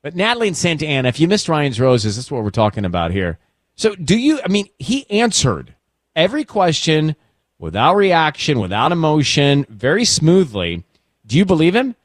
[0.03, 2.85] But Natalie and Santa Ana, if you missed Ryan's Roses, this is what we're talking
[2.85, 3.39] about here.
[3.75, 5.75] So, do you, I mean, he answered
[6.15, 7.15] every question
[7.59, 10.83] without reaction, without emotion, very smoothly.
[11.25, 11.95] Do you believe him?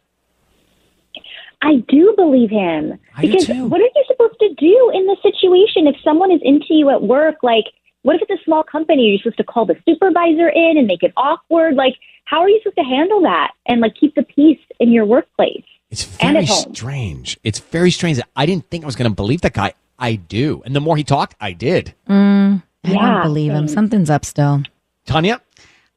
[1.62, 2.98] I do believe him.
[3.16, 3.66] I do because too.
[3.66, 7.02] what are you supposed to do in this situation if someone is into you at
[7.02, 7.36] work?
[7.42, 7.64] Like,
[8.02, 9.02] what if it's a small company?
[9.04, 11.74] You're you supposed to call the supervisor in and make it awkward?
[11.76, 11.94] Like,
[12.24, 15.64] how are you supposed to handle that and like keep the peace in your workplace?
[15.90, 16.74] It's And very at home.
[16.74, 17.38] strange.
[17.44, 18.20] It's very strange.
[18.34, 19.74] I didn't think I was going to believe that guy.
[19.98, 20.62] I do.
[20.64, 21.94] And the more he talked, I did.
[22.08, 23.68] Mm, I Yeah, don't believe him.
[23.68, 24.62] Something's up still.
[25.06, 25.40] Tanya?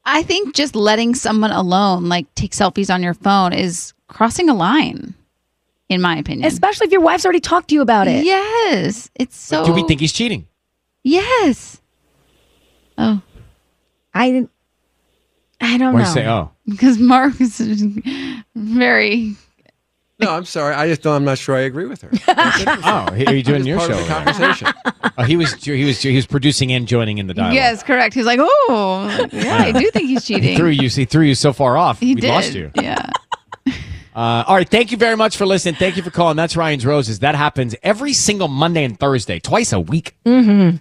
[0.04, 4.54] I think just letting someone alone, like take selfies on your phone, is crossing a
[4.54, 5.15] line,
[5.88, 6.46] in my opinion.
[6.46, 8.24] Especially if your wife's already talked to you about it.
[8.24, 9.10] Yes.
[9.14, 9.64] It's so.
[9.64, 10.46] Do we think he's cheating?
[11.02, 11.80] Yes.
[12.98, 13.20] Oh.
[14.14, 14.50] I didn't.
[15.60, 16.08] I don't Why know.
[16.08, 16.50] you say, oh?
[16.68, 17.58] Because Mark is
[18.54, 19.34] very.
[20.18, 20.74] No, I'm sorry.
[20.74, 21.14] I just don't.
[21.14, 22.10] I'm not sure I agree with her.
[22.88, 23.98] Oh, are you doing your part show?
[23.98, 24.68] of the over conversation.
[25.18, 27.54] Oh, he was he was he was producing and joining in the dialogue.
[27.54, 28.14] Yes, correct.
[28.14, 30.42] He's like, oh, yeah, I do think he's cheating.
[30.42, 30.58] He cheating.
[30.58, 30.88] threw you.
[30.88, 32.00] He threw you so far off.
[32.00, 32.28] He we did.
[32.28, 32.70] lost you.
[32.74, 33.10] Yeah.
[34.16, 34.68] Uh, all right.
[34.68, 35.74] Thank you very much for listening.
[35.74, 36.36] Thank you for calling.
[36.38, 37.18] That's Ryan's Roses.
[37.18, 40.16] That happens every single Monday and Thursday, twice a week.
[40.24, 40.76] Mm-hmm.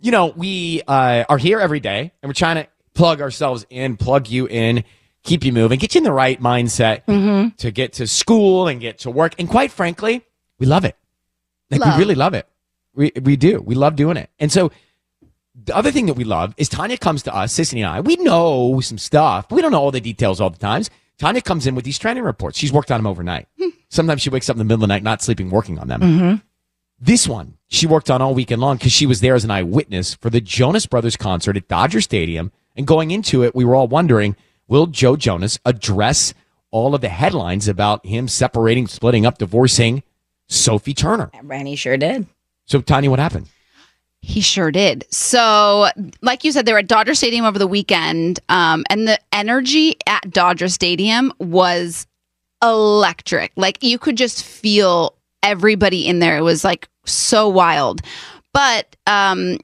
[0.00, 3.96] You know, we uh, are here every day, and we're trying to plug ourselves in,
[3.96, 4.84] plug you in,
[5.22, 7.56] keep you moving, get you in the right mindset Mm-hmm.
[7.56, 9.34] to get to school and get to work.
[9.38, 10.22] And quite frankly,
[10.58, 10.94] we love it.
[11.70, 11.94] Like Love.
[11.96, 12.46] we really love it.
[12.94, 13.62] We we do.
[13.62, 14.28] We love doing it.
[14.38, 14.70] And so
[15.54, 18.00] the other thing that we love is Tanya comes to us, Sissy and I.
[18.00, 19.48] We know some stuff.
[19.48, 20.90] but We don't know all the details all the times.
[21.22, 22.58] Tanya comes in with these trending reports.
[22.58, 23.46] She's worked on them overnight.
[23.88, 26.00] Sometimes she wakes up in the middle of the night, not sleeping, working on them.
[26.00, 26.34] Mm-hmm.
[26.98, 30.14] This one, she worked on all weekend long because she was there as an eyewitness
[30.16, 32.50] for the Jonas Brothers concert at Dodger Stadium.
[32.74, 34.34] And going into it, we were all wondering,
[34.66, 36.34] will Joe Jonas address
[36.72, 40.02] all of the headlines about him separating, splitting up, divorcing
[40.48, 41.30] Sophie Turner?
[41.32, 42.26] And he sure did.
[42.64, 43.46] So, Tanya, what happened?
[44.22, 45.04] He sure did.
[45.10, 45.88] So,
[46.22, 49.96] like you said, they were at Dodger Stadium over the weekend, um, and the energy
[50.06, 52.06] at Dodger Stadium was
[52.62, 53.50] electric.
[53.56, 56.36] Like you could just feel everybody in there.
[56.36, 58.00] It was like so wild.
[58.52, 59.58] But um,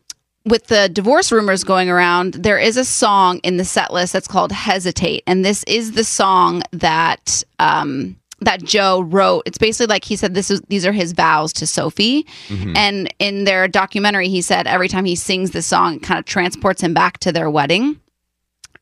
[0.45, 4.27] with the divorce rumors going around, there is a song in the set list that's
[4.27, 7.45] called "Hesitate," and this is the song that.
[7.61, 9.43] Um, that Joe wrote.
[9.47, 12.25] It's basically like he said this is these are his vows to Sophie.
[12.49, 12.77] Mhm.
[12.77, 16.25] And in their documentary he said every time he sings this song it kind of
[16.25, 17.99] transports him back to their wedding.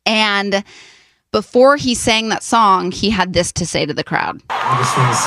[0.04, 0.62] And
[1.32, 4.40] before he sang that song, he had this to say to the crowd.
[4.50, 5.18] I just want to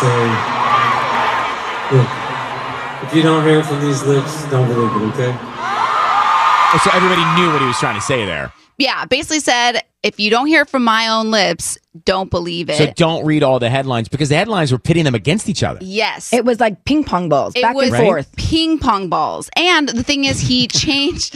[1.89, 5.48] say, look, if you don't hear it from these lips, don't believe it, okay?
[6.84, 8.53] So everybody knew what he was trying to say there.
[8.78, 12.78] Yeah, basically said if you don't hear it from my own lips, don't believe it.
[12.78, 15.80] So don't read all the headlines because the headlines were pitting them against each other.
[15.82, 16.32] Yes.
[16.32, 18.34] It was like ping pong balls It back was and forth.
[18.38, 19.49] ping pong balls.
[19.57, 21.36] And the thing is, he changed.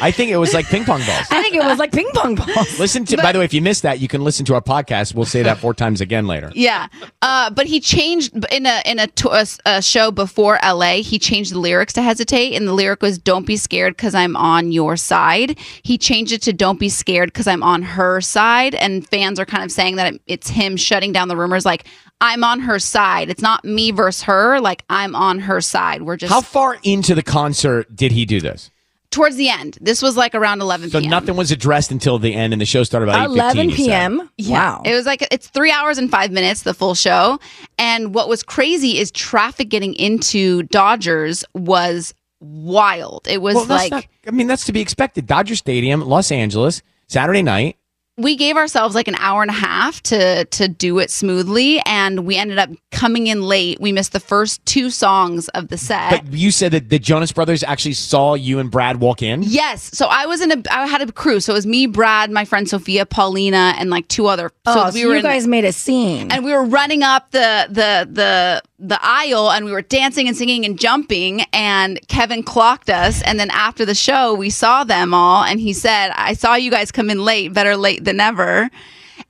[0.00, 1.26] I think it was like ping pong balls.
[1.30, 2.78] I think it was like ping pong balls.
[2.78, 5.14] Listen to, by the way, if you missed that, you can listen to our podcast.
[5.14, 6.50] We'll say that four times again later.
[6.54, 6.86] Yeah,
[7.22, 11.02] uh, but he changed in a in a, to- a, a show before L.A.
[11.02, 14.36] He changed the lyrics to "Hesitate," and the lyric was "Don't be scared because I'm
[14.36, 18.74] on your side." He changed it to "Don't be scared because I'm on her side,"
[18.74, 21.64] and fans are kind of saying that it- it's him shutting down the rumors.
[21.66, 21.86] Like
[22.20, 23.28] I'm on her side.
[23.28, 24.60] It's not me versus her.
[24.60, 26.02] Like I'm on her side.
[26.02, 28.70] We're just How far into the concert did he do this?
[29.14, 29.78] Towards the end.
[29.80, 31.10] This was like around 11 So p.m.
[31.10, 34.28] nothing was addressed until the end, and the show started about 8:15, you said.
[34.36, 34.78] Yeah.
[34.84, 37.38] It was like it's three hours and five minutes, the full show.
[37.78, 43.26] And what was crazy is traffic getting into Dodgers was wild.
[43.28, 45.26] It was Well, like not- I mean, that's to be expected.
[45.26, 47.76] Dodger Stadium, Los Angeles, Saturday night.
[48.16, 52.24] We gave ourselves like an hour and a half to to do it smoothly and
[52.26, 53.80] we ended up coming in late.
[53.80, 56.10] We missed the first two songs of the set.
[56.10, 59.42] But you said that the Jonas Brothers actually saw you and Brad walk in.
[59.42, 59.90] Yes.
[59.92, 61.40] So I was in a I had a crew.
[61.40, 64.50] So it was me, Brad, my friend Sophia, Paulina, and like two other.
[64.66, 66.30] Oh, so so you guys made a scene.
[66.30, 70.36] and we were running up the the the the aisle and we were dancing and
[70.36, 75.14] singing and jumping and Kevin clocked us and then after the show we saw them
[75.14, 78.68] all and he said I saw you guys come in late better late than never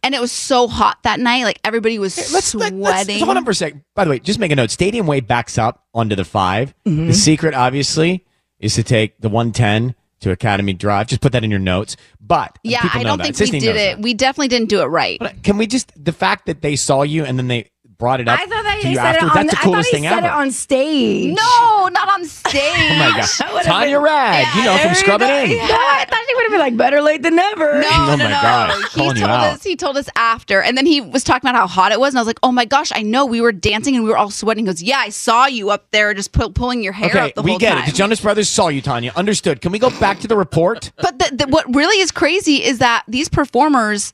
[0.03, 3.51] and it was so hot that night like everybody was sweating Let's- hold on for
[3.51, 3.75] a sec.
[3.95, 4.71] By the way, just make a note.
[4.71, 7.09] Stadium Way backs up onto the 5 Mhm.
[7.09, 8.25] The secret, obviously,
[8.59, 11.07] is to take the 110 to Academy Drive.
[11.09, 11.97] Just put that in your notes.
[12.19, 13.37] But yeah I don't that.
[13.37, 15.43] think Sisanie we did it we definitely didn't do it right that.
[15.43, 18.39] Can we just the fact that they saw you and then they brought it up
[18.39, 19.31] I thought that to he you said it on.
[19.35, 20.27] That's the I coolest thing said ever.
[20.27, 21.35] it on stage.
[21.35, 25.59] no not on stage oh my god, Tanya been- Rad, you know from Scrubbing In.
[25.59, 27.81] No, I thought he would have been like better late than never.
[27.81, 28.31] No, Oh no, my no.
[28.31, 29.63] God, He told us.
[29.63, 32.19] He told us after, and then he was talking about how hot it was, and
[32.19, 34.31] I was like, "Oh my gosh, I know." We were dancing and we were all
[34.31, 34.65] sweating.
[34.65, 37.35] He goes, "Yeah, I saw you up there, just pull, pulling your hair Okay, up
[37.35, 37.87] the we whole get time." it.
[37.91, 39.13] The Jonas Brothers saw you, Tanya.
[39.17, 39.61] Understood.
[39.61, 40.93] Can we go back to the report?
[40.97, 44.13] But the, the, what really is crazy is that these performers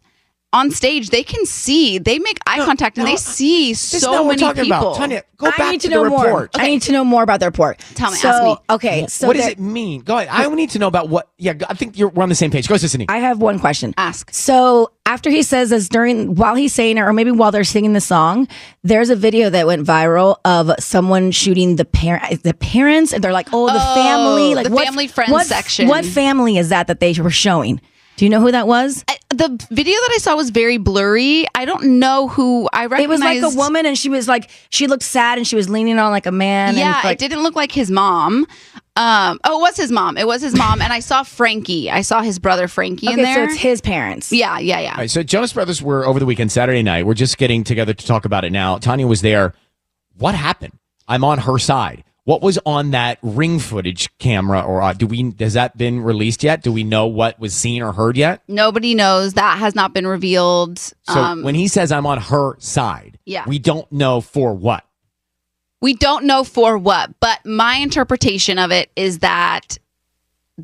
[0.53, 4.11] on stage they can see, they make eye contact, and they see is not so
[4.13, 4.79] what we're many talking people.
[4.79, 4.97] about.
[4.97, 6.25] Tanya, go I back need to, to know the more.
[6.25, 6.51] report.
[6.57, 7.79] I need to know more about the report.
[7.95, 8.57] Tell me, So, ask me.
[8.71, 10.01] Okay, so what does it mean?
[10.01, 10.29] Go ahead.
[10.29, 11.29] I need to know about what.
[11.39, 12.67] Yeah, I think you're, we're on the same page.
[12.69, 13.07] Go, Sisanie.
[13.09, 13.95] I have one question.
[13.97, 14.31] Ask.
[14.35, 17.93] So after he says this during while he's saying it, or maybe while they're singing
[17.93, 18.49] the song,
[18.83, 23.33] there's a video that went viral of someone shooting the parent, the parents, and they're
[23.33, 25.87] like, "Oh, the Oh, family, like the what's- family friends what- section.
[25.87, 27.81] What family is that that they were showing?
[28.21, 29.03] Do you know who that was?
[29.09, 31.47] I- the video that I saw was very blurry.
[31.55, 33.05] I don't know who I recognized.
[33.05, 35.71] It was like a woman, and she was like, she looked sad, and she was
[35.71, 36.77] leaning on like a man.
[36.77, 38.47] Yeah, and like, it didn't look like his mom.
[38.95, 40.19] Um, oh, it was his mom.
[40.19, 41.91] It was his mom, and I saw Frankie.
[41.91, 43.37] I saw his brother Frankie in there.
[43.37, 44.31] so it's his parents.
[44.31, 44.91] Yeah, yeah, yeah.
[44.91, 47.07] All right, so Jonas Brothers were over the weekend, Saturday night.
[47.07, 48.77] We're just getting together to talk about it now.
[48.77, 49.55] Tanya was there.
[50.19, 50.75] What happened?
[51.09, 52.05] I'm on her side.
[52.31, 55.35] What was on that ring footage camera, or uh, do we?
[55.41, 56.63] Has that been released yet?
[56.63, 58.41] Do we know what was seen or heard yet?
[58.47, 59.35] Nobody knows.
[59.35, 60.79] That has not been revealed.
[60.79, 63.43] So um, when he says I'm on her side, Yeah.
[63.49, 64.85] we don't know for what.
[65.83, 69.79] we don't know for what, but my interpretation of it is that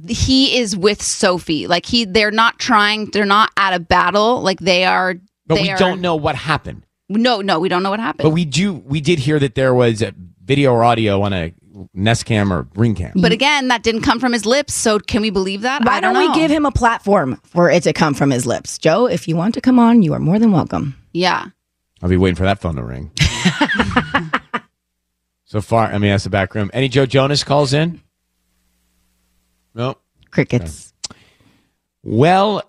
[0.07, 1.67] he is with Sophie.
[1.67, 3.11] Like he, they're not trying.
[3.11, 4.41] They're not at a battle.
[4.41, 5.15] Like they are.
[5.49, 6.87] But they we are, don't know what happened.
[7.09, 8.23] No, no, we don't know what happened.
[8.23, 8.73] But we do.
[8.73, 10.15] We did hear that there was a
[10.47, 11.53] video or audio on a
[11.93, 13.13] Nest cam or ring cam.
[13.17, 14.73] But again, that didn't come from his lips.
[14.73, 15.85] So can we believe that?
[15.85, 16.33] Why I don't, don't, know.
[16.33, 18.79] we give him a platform for it to come from his lips?
[18.79, 20.97] Joe, if you want to come on, you are more than welcome.
[21.13, 21.47] Yeah.
[22.03, 23.11] I'll be waiting for that phone to ring.
[25.45, 26.71] so far, I mean, that's the back room.
[26.73, 28.01] Any Joe Jonas calls in?
[29.75, 29.99] No.
[30.31, 30.95] Crickets.
[32.03, 32.63] Well,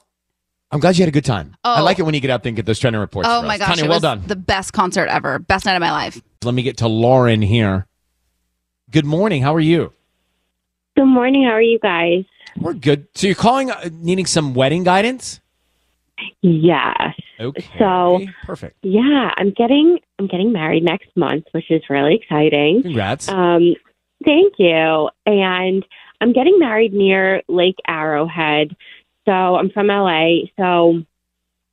[0.71, 1.55] I'm glad you had a good time.
[1.63, 1.83] I Oh.
[1.83, 3.27] like it when you get up there and get those trending reports.
[3.31, 3.59] Oh for my us.
[3.59, 4.23] gosh, Tanya, it well was done.
[4.27, 5.39] the best concert ever.
[5.39, 6.21] Best night of my life.
[6.43, 7.87] Let me get to Lauren here.
[8.91, 9.41] Good morning.
[9.41, 9.93] How are you?
[10.95, 11.43] Good morning.
[11.43, 12.25] How are you guys?
[12.59, 13.07] We're good.
[13.15, 15.39] So you're calling, uh, needing some wedding guidance?
[16.41, 17.13] Yes.
[17.39, 17.65] Okay.
[17.77, 18.77] So Perfect.
[18.81, 22.81] yeah, I'm getting I'm getting married next month, which is really exciting.
[22.81, 23.29] Congrats.
[23.29, 23.75] Um,
[24.25, 25.09] thank you.
[25.27, 25.85] And
[26.19, 28.75] I'm getting married near Lake Arrowhead.
[29.27, 30.47] So I'm from LA.
[30.57, 31.03] So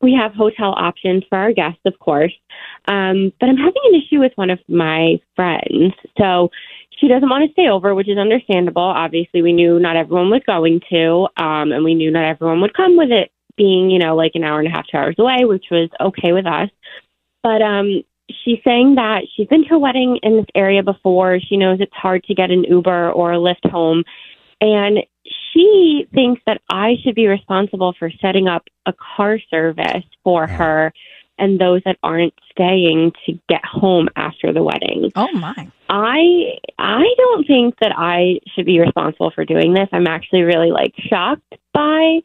[0.03, 2.35] we have hotel options for our guests, of course.
[2.87, 5.95] Um, but I'm having an issue with one of my friends.
[6.19, 6.51] So
[7.01, 8.83] she doesn't want to stay over, which is understandable.
[8.83, 12.75] Obviously, we knew not everyone was going to, um, and we knew not everyone would
[12.75, 15.45] come with it being, you know, like an hour and a half, two hours away,
[15.45, 16.69] which was okay with us.
[17.43, 21.39] But um, she's saying that she's been to a wedding in this area before.
[21.41, 24.05] She knows it's hard to get an Uber or a Lyft home.
[24.61, 24.99] And
[25.55, 30.93] she thinks that I should be responsible for setting up a car service for her
[31.39, 35.11] and those that aren't staying to get home after the wedding.
[35.17, 35.71] Oh my.
[35.89, 39.89] I I don't think that I should be responsible for doing this.
[39.93, 42.21] I'm actually really like shocked by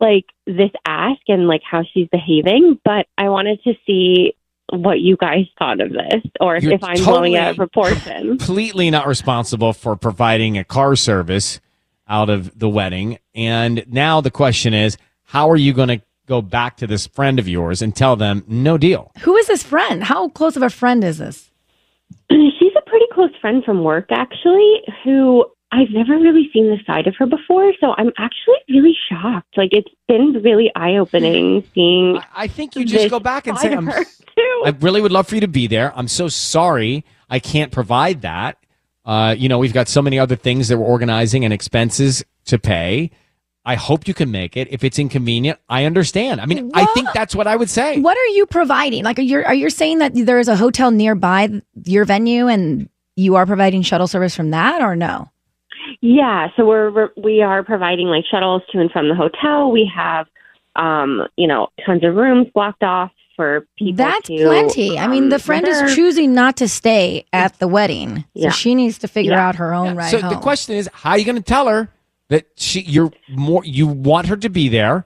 [0.00, 4.34] like this ask and like how she's behaving, but I wanted to see
[4.70, 8.28] what you guys thought of this or if, You're if I'm blowing out of proportion.
[8.38, 11.60] Completely not responsible for providing a car service
[12.08, 13.18] out of the wedding.
[13.34, 17.38] And now the question is, how are you going to go back to this friend
[17.38, 19.12] of yours and tell them no deal?
[19.20, 20.04] Who is this friend?
[20.04, 21.50] How close of a friend is this?
[22.30, 27.06] She's a pretty close friend from work, actually, who I've never really seen the side
[27.06, 27.72] of her before.
[27.80, 29.56] So I'm actually really shocked.
[29.56, 32.20] Like it's been really eye opening seeing.
[32.34, 35.42] I think you just go back and say, I'm, I really would love for you
[35.42, 35.92] to be there.
[35.96, 38.56] I'm so sorry I can't provide that.
[39.08, 42.58] Uh, you know, we've got so many other things that we're organizing and expenses to
[42.58, 43.10] pay.
[43.64, 44.68] I hope you can make it.
[44.70, 46.42] If it's inconvenient, I understand.
[46.42, 48.00] I mean, I think that's what I would say.
[48.00, 49.04] What are you providing?
[49.04, 51.48] Like, are you are you saying that there is a hotel nearby
[51.84, 55.30] your venue and you are providing shuttle service from that, or no?
[56.02, 59.70] Yeah, so we're we're- we are providing like shuttles to and from the hotel.
[59.70, 60.26] We have,
[60.76, 63.94] um, you know, tons of rooms blocked off for people.
[64.04, 64.98] That's to, plenty.
[64.98, 68.50] I mean, um, the friend is choosing not to stay at the wedding, so Yeah.
[68.50, 69.46] she needs to figure Yeah.
[69.48, 70.30] out her own right so home.
[70.34, 71.88] the question is, how are you going to tell her
[72.30, 75.04] that she you're more you want her to be there,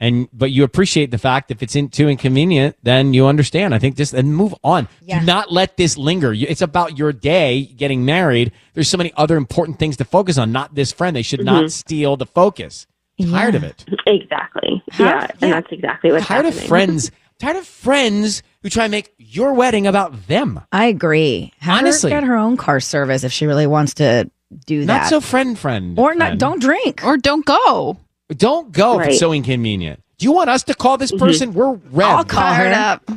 [0.00, 3.74] and but you appreciate the fact if it's in, too inconvenient, then you understand.
[3.74, 4.88] I think just and move on.
[5.02, 5.20] Yeah.
[5.20, 6.32] Do not let this linger.
[6.32, 8.52] It's about your day getting married.
[8.72, 10.50] There's so many other important things to focus on.
[10.50, 11.14] Not this friend.
[11.14, 11.70] They should not Mhm.
[11.70, 12.86] steal the focus.
[13.20, 13.84] Tired of it.
[14.06, 14.82] Exactly.
[14.92, 16.62] How- yeah, and that's exactly what's Tired happening.
[16.62, 17.10] of friends.
[17.38, 20.60] Tired of friends who try and make your wedding about them.
[20.72, 21.52] I agree.
[21.58, 22.10] Have Honestly.
[22.10, 24.30] her get her own car service if she really wants to
[24.64, 24.86] do that.
[24.86, 25.98] Not so friend friend.
[25.98, 26.28] or not.
[26.28, 26.40] friend.
[26.40, 27.04] Don't drink.
[27.04, 27.98] Or don't go.
[28.30, 30.02] Don't go if it's so inconvenient.
[30.18, 31.24] Do you want us to call this mm-hmm.
[31.24, 31.52] person?
[31.52, 32.06] We're red.
[32.06, 32.72] I'll call her.
[32.72, 33.04] up.
[33.06, 33.16] Do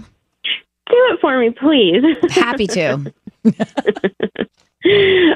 [0.90, 2.04] it for me, please.
[2.32, 3.14] Happy to.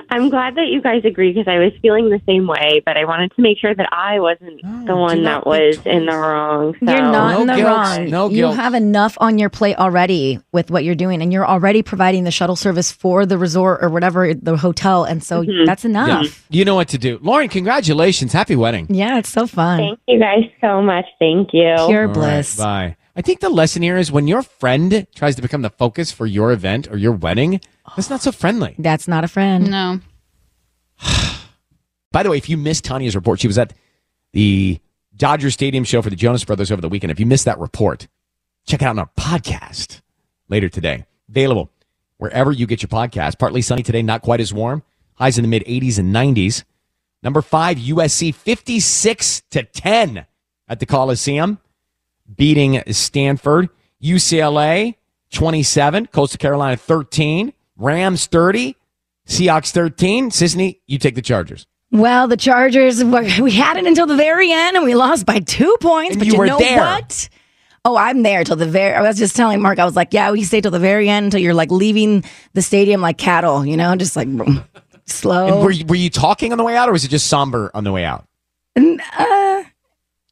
[0.10, 3.04] I'm glad that you guys agree because I was feeling the same way, but I
[3.04, 6.74] wanted to make sure that I wasn't the one that was in the wrong.
[6.80, 6.90] So.
[6.92, 7.68] You're not in the guilt.
[7.68, 8.10] wrong.
[8.10, 8.56] No you guilt.
[8.56, 12.32] have enough on your plate already with what you're doing, and you're already providing the
[12.32, 15.66] shuttle service for the resort or whatever the hotel, and so Mhm.
[15.66, 16.46] that's enough.
[16.50, 17.20] You know what to do.
[17.22, 18.32] Lauren, congratulations.
[18.32, 18.88] Happy wedding.
[18.90, 19.80] Yeah, it's so fun.
[19.80, 21.06] Thank you guys so much.
[21.20, 21.76] Thank you.
[21.76, 22.58] Pure All right, bliss.
[22.58, 22.96] bye.
[23.16, 26.26] I think the lesson here is when your friend tries to become the focus for
[26.26, 27.62] your event or your wedding,
[27.96, 28.76] that's not so friendly.
[28.80, 29.70] That's not a friend.
[29.70, 30.00] No.
[32.12, 33.74] By the way, if you missed Tanya's report, she was at
[34.32, 34.80] the
[35.16, 37.12] Dodger Stadium show for the Jonas Brothers over the weekend.
[37.12, 38.08] If you missed that report,
[38.66, 40.02] check it out on our podcast
[40.50, 41.06] later today.
[41.30, 41.70] Available
[42.18, 43.38] wherever you get your podcast.
[43.38, 44.82] Partly sunny today, not quite as warm.
[45.16, 46.64] Highs in the mid 80s and 90s.
[47.22, 50.26] Number five, USC 56 to 10
[50.68, 51.60] at the Coliseum,
[52.36, 53.70] beating Stanford.
[54.02, 54.96] UCLA
[55.32, 58.76] 27, Coastal Carolina 13, Rams 30,
[59.28, 60.30] Seahawks 13.
[60.30, 61.66] Sisanie, you take the Chargers.
[61.92, 65.76] Well, the Chargers, we had it until the very end and we lost by two
[65.80, 66.12] points.
[66.12, 66.80] And but you you, were know there.
[66.80, 67.30] what?
[67.86, 68.96] Oh, I'm there till the very.
[68.96, 71.26] I was just telling Mark, I was like, yeah, we stay till the very end
[71.26, 72.24] until you're like leaving
[72.54, 74.28] the stadium like cattle, you know, just like
[75.06, 75.48] slow.
[75.48, 77.72] And were you, were you talking on the way out, or was it just somber
[77.74, 78.26] on the way out?
[78.76, 79.63] And, uh,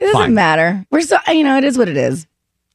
[0.02, 0.34] it doesn't Fine.
[0.34, 0.86] matter.
[0.92, 2.28] We're so, you know, it is what it is.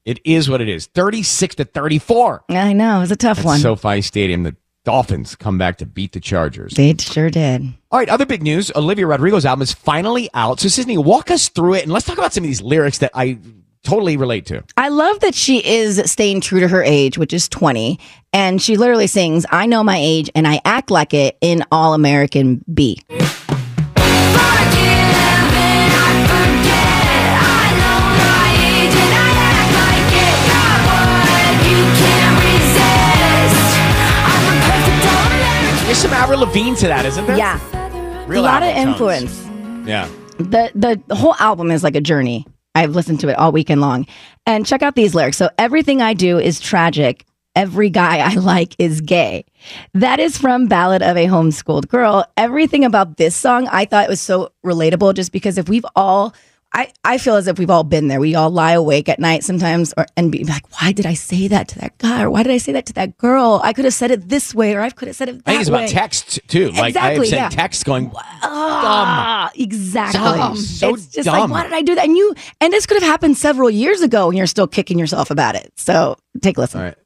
[0.05, 0.87] It is what it is.
[0.87, 2.45] 36 to 34.
[2.51, 2.99] I know.
[2.99, 3.59] It was a tough At one.
[3.59, 4.45] SoFi Stadium.
[4.45, 4.55] The
[4.85, 6.75] Dolphins come back to beat the Chargers.
[6.75, 7.63] They sure did.
[7.91, 8.71] All right, other big news.
[8.77, 10.61] Olivia Rodrigo's album is finally out.
[10.61, 13.11] So, Sisanie, walk us through it and let's talk about some of these lyrics that
[13.13, 13.39] I
[13.83, 14.63] totally relate to.
[14.77, 17.99] I love that she is staying true to her age, which is 20.
[18.33, 21.95] And she literally sings, I know my age and I act like it in All
[21.95, 23.01] American B.
[35.97, 37.39] There's some Avril Lavigne to that, isn't there?
[37.39, 37.59] Yeah.
[38.27, 38.87] Real a lot of tones.
[38.87, 39.89] influence.
[39.89, 40.07] Yeah.
[40.37, 42.47] the the the whole album is like a journey.
[42.75, 44.07] I've listened to it all weekend long.
[44.45, 45.39] And check out these lyrics.
[45.39, 47.25] So everything I do is tragic.
[47.55, 49.47] Every guy I like is gay.
[49.95, 52.27] That is from Ballad of a Homeschooled Girl.
[52.37, 56.35] Everything about this song I thought it was so relatable just because if we've all
[56.73, 58.21] I, I feel as if we've all been there.
[58.21, 61.49] We all lie awake at night sometimes or and be like, why did I say
[61.49, 62.23] that to that guy?
[62.23, 63.61] Or why did I say that to that girl?
[63.65, 65.53] I could have said it this way or I could have said it that I
[65.53, 65.85] think it's way.
[65.85, 66.69] about text too.
[66.73, 67.49] Like I've Exactly, sent yeah.
[67.49, 68.11] texts going,
[68.43, 70.21] Ah, exactly.
[70.21, 70.57] Dumb.
[70.57, 71.51] So it's just dumb.
[71.51, 72.05] like, why did I do that?
[72.05, 75.31] And you, and this could have happened several years ago, and you're still kicking yourself
[75.31, 75.73] about it.
[75.77, 76.81] So take a listen.
[76.81, 76.97] All right.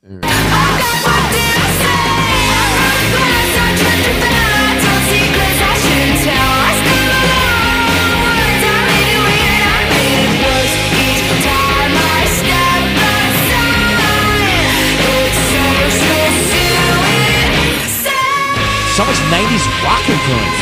[19.00, 20.60] So much '90s rock influence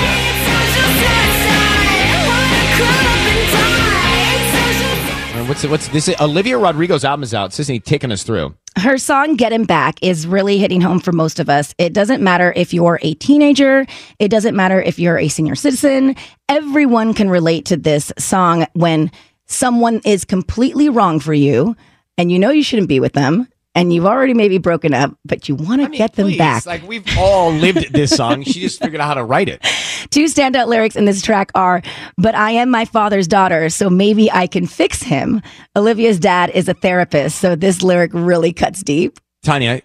[5.34, 5.44] there.
[5.48, 6.08] What's what's this?
[6.20, 7.50] Olivia Rodrigo's album is out.
[7.50, 8.54] Sissy taking us through.
[8.76, 11.74] Her song Get Him Back is really hitting home for most of us.
[11.78, 13.84] It doesn't matter if you're a teenager,
[14.20, 16.14] it doesn't matter if you're a senior citizen.
[16.48, 19.10] Everyone can relate to this song when
[19.46, 21.74] someone is completely wrong for you
[22.16, 25.48] and you know you shouldn't be with them and you've already maybe broken up, but
[25.48, 26.66] you want to get them Please, back.
[26.66, 28.42] like we've all lived this song.
[28.42, 29.60] She just figured out how to write it.
[30.10, 31.82] Two standout lyrics in this track are,
[32.16, 35.42] But I am my father's daughter, so maybe I can fix him.
[35.76, 39.18] Olivia's dad is a therapist, so this lyric really cuts deep.
[39.42, 39.82] Tanya,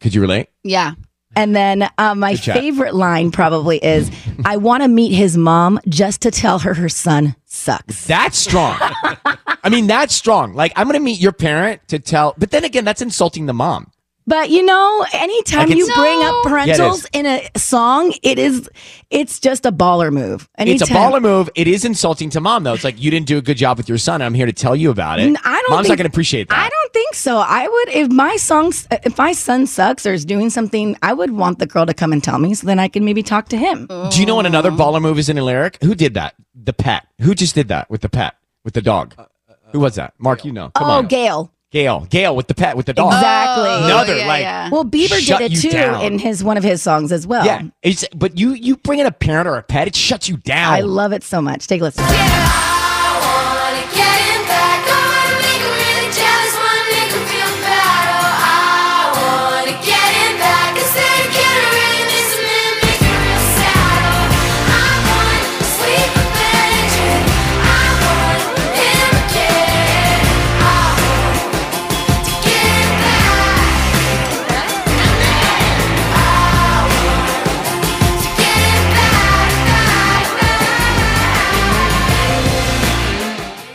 [0.00, 0.48] could you relate?
[0.62, 0.92] Yeah.
[1.34, 4.10] And then uh, my favorite line probably is,
[4.44, 8.06] I want to meet his mom just to tell her her son sucks.
[8.06, 8.76] That's strong.
[9.64, 10.54] I mean, that's strong.
[10.54, 13.54] Like, I'm going to meet your parent to tell, but then again, that's insulting the
[13.54, 13.90] mom.
[14.32, 18.66] But you know, anytime you it's- bring up Yeah, parentals in a song, it is
[19.10, 20.48] it's just a baller move.
[20.56, 21.50] It's a baller move.
[21.54, 22.72] It is insulting to mom, though.
[22.72, 24.22] It's like, you didn't do a good job with your son.
[24.22, 25.24] I'm here to tell you about it.
[25.24, 26.58] N- I don't Mom's think- not going to appreciate that.
[26.58, 27.36] I don't think so.
[27.46, 31.32] I would if my song if my son sucks or is doing something, I would
[31.32, 33.58] want the girl to come and tell me so then I can maybe talk to
[33.58, 33.86] him.
[33.86, 35.76] Do you know what another baller move is in a lyric?
[35.82, 36.36] Who did that?
[36.54, 37.06] The pet.
[37.20, 38.36] Who just did that with the pet?
[38.64, 39.14] With the dog?
[39.18, 40.14] Uh, uh, uh, Who was that?
[40.18, 40.70] Mark, you know.
[40.74, 41.06] Come oh, on.
[41.06, 41.52] Gayle.
[41.72, 42.06] Gayle.
[42.10, 43.12] Gayle with the pet, with the dog.
[43.14, 43.64] Exactly.
[43.68, 46.02] Oh, Another, like, Well, Bieber shut did it too down.
[46.02, 47.44] in his one of his songs as well.
[47.46, 47.62] Yeah.
[47.82, 50.74] It's, but you, you bring in a parent or a pet, it shuts you down.
[50.74, 51.66] I love it so much.
[51.66, 52.04] Take a listen.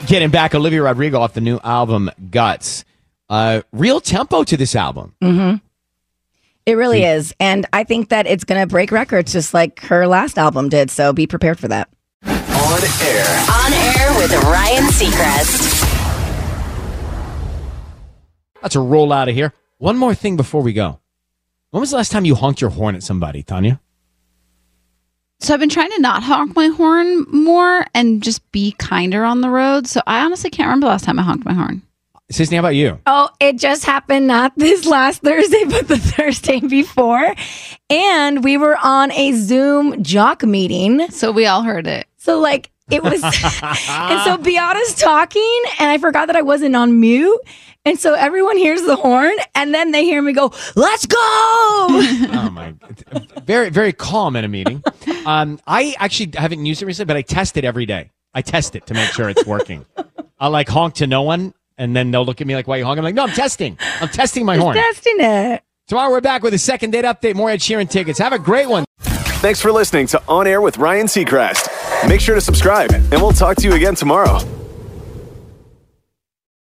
[0.07, 2.85] Getting back Olivia Rodrigo off the new album Guts.
[3.29, 5.13] Uh, real tempo to this album.
[5.21, 5.55] hmm
[6.65, 7.33] It really is.
[7.41, 10.89] And I think that it's going to break records just like her last album did.
[10.89, 11.89] So be prepared for that.
[12.23, 13.25] On air.
[13.51, 15.83] On air with Ryan Seacrest.
[18.61, 19.51] Let's roll out of here.
[19.77, 20.99] One more thing before we go.
[21.71, 23.81] When was the last time you honked your horn at somebody, Tanya?
[25.39, 29.41] So I've been trying to not honk my horn more and just be kinder on
[29.41, 29.88] the road.
[29.88, 31.83] So I honestly can't remember the last time I honked my horn.
[32.31, 32.99] Sisanie, how about you?
[33.05, 37.35] Oh, it just happened not this last Thursday, but the Thursday before.
[37.89, 41.09] And we were on a Zoom jock meeting.
[41.11, 42.07] So we all heard it.
[42.17, 43.23] So, like, it was.
[43.89, 47.39] and so Beata's talking, and I forgot that I wasn't on mute.
[47.85, 51.15] And so everyone hears the horn, and then they hear me go, Let's go.
[51.19, 52.73] oh my
[53.45, 54.83] very very calm in a meeting
[55.25, 58.75] um i actually haven't used it recently but i test it every day i test
[58.75, 59.85] it to make sure it's working
[60.39, 62.83] i like honk to no one and then they'll look at me like why you
[62.85, 65.63] honk i'm like no i'm testing i'm testing my horn testing it.
[65.88, 68.67] tomorrow we're back with a second date update more ed sheeran tickets have a great
[68.67, 68.83] one
[69.39, 71.69] Thanks for listening to On Air with Ryan Seacrest.
[72.05, 74.39] Make sure to subscribe, and we'll talk to you again tomorrow.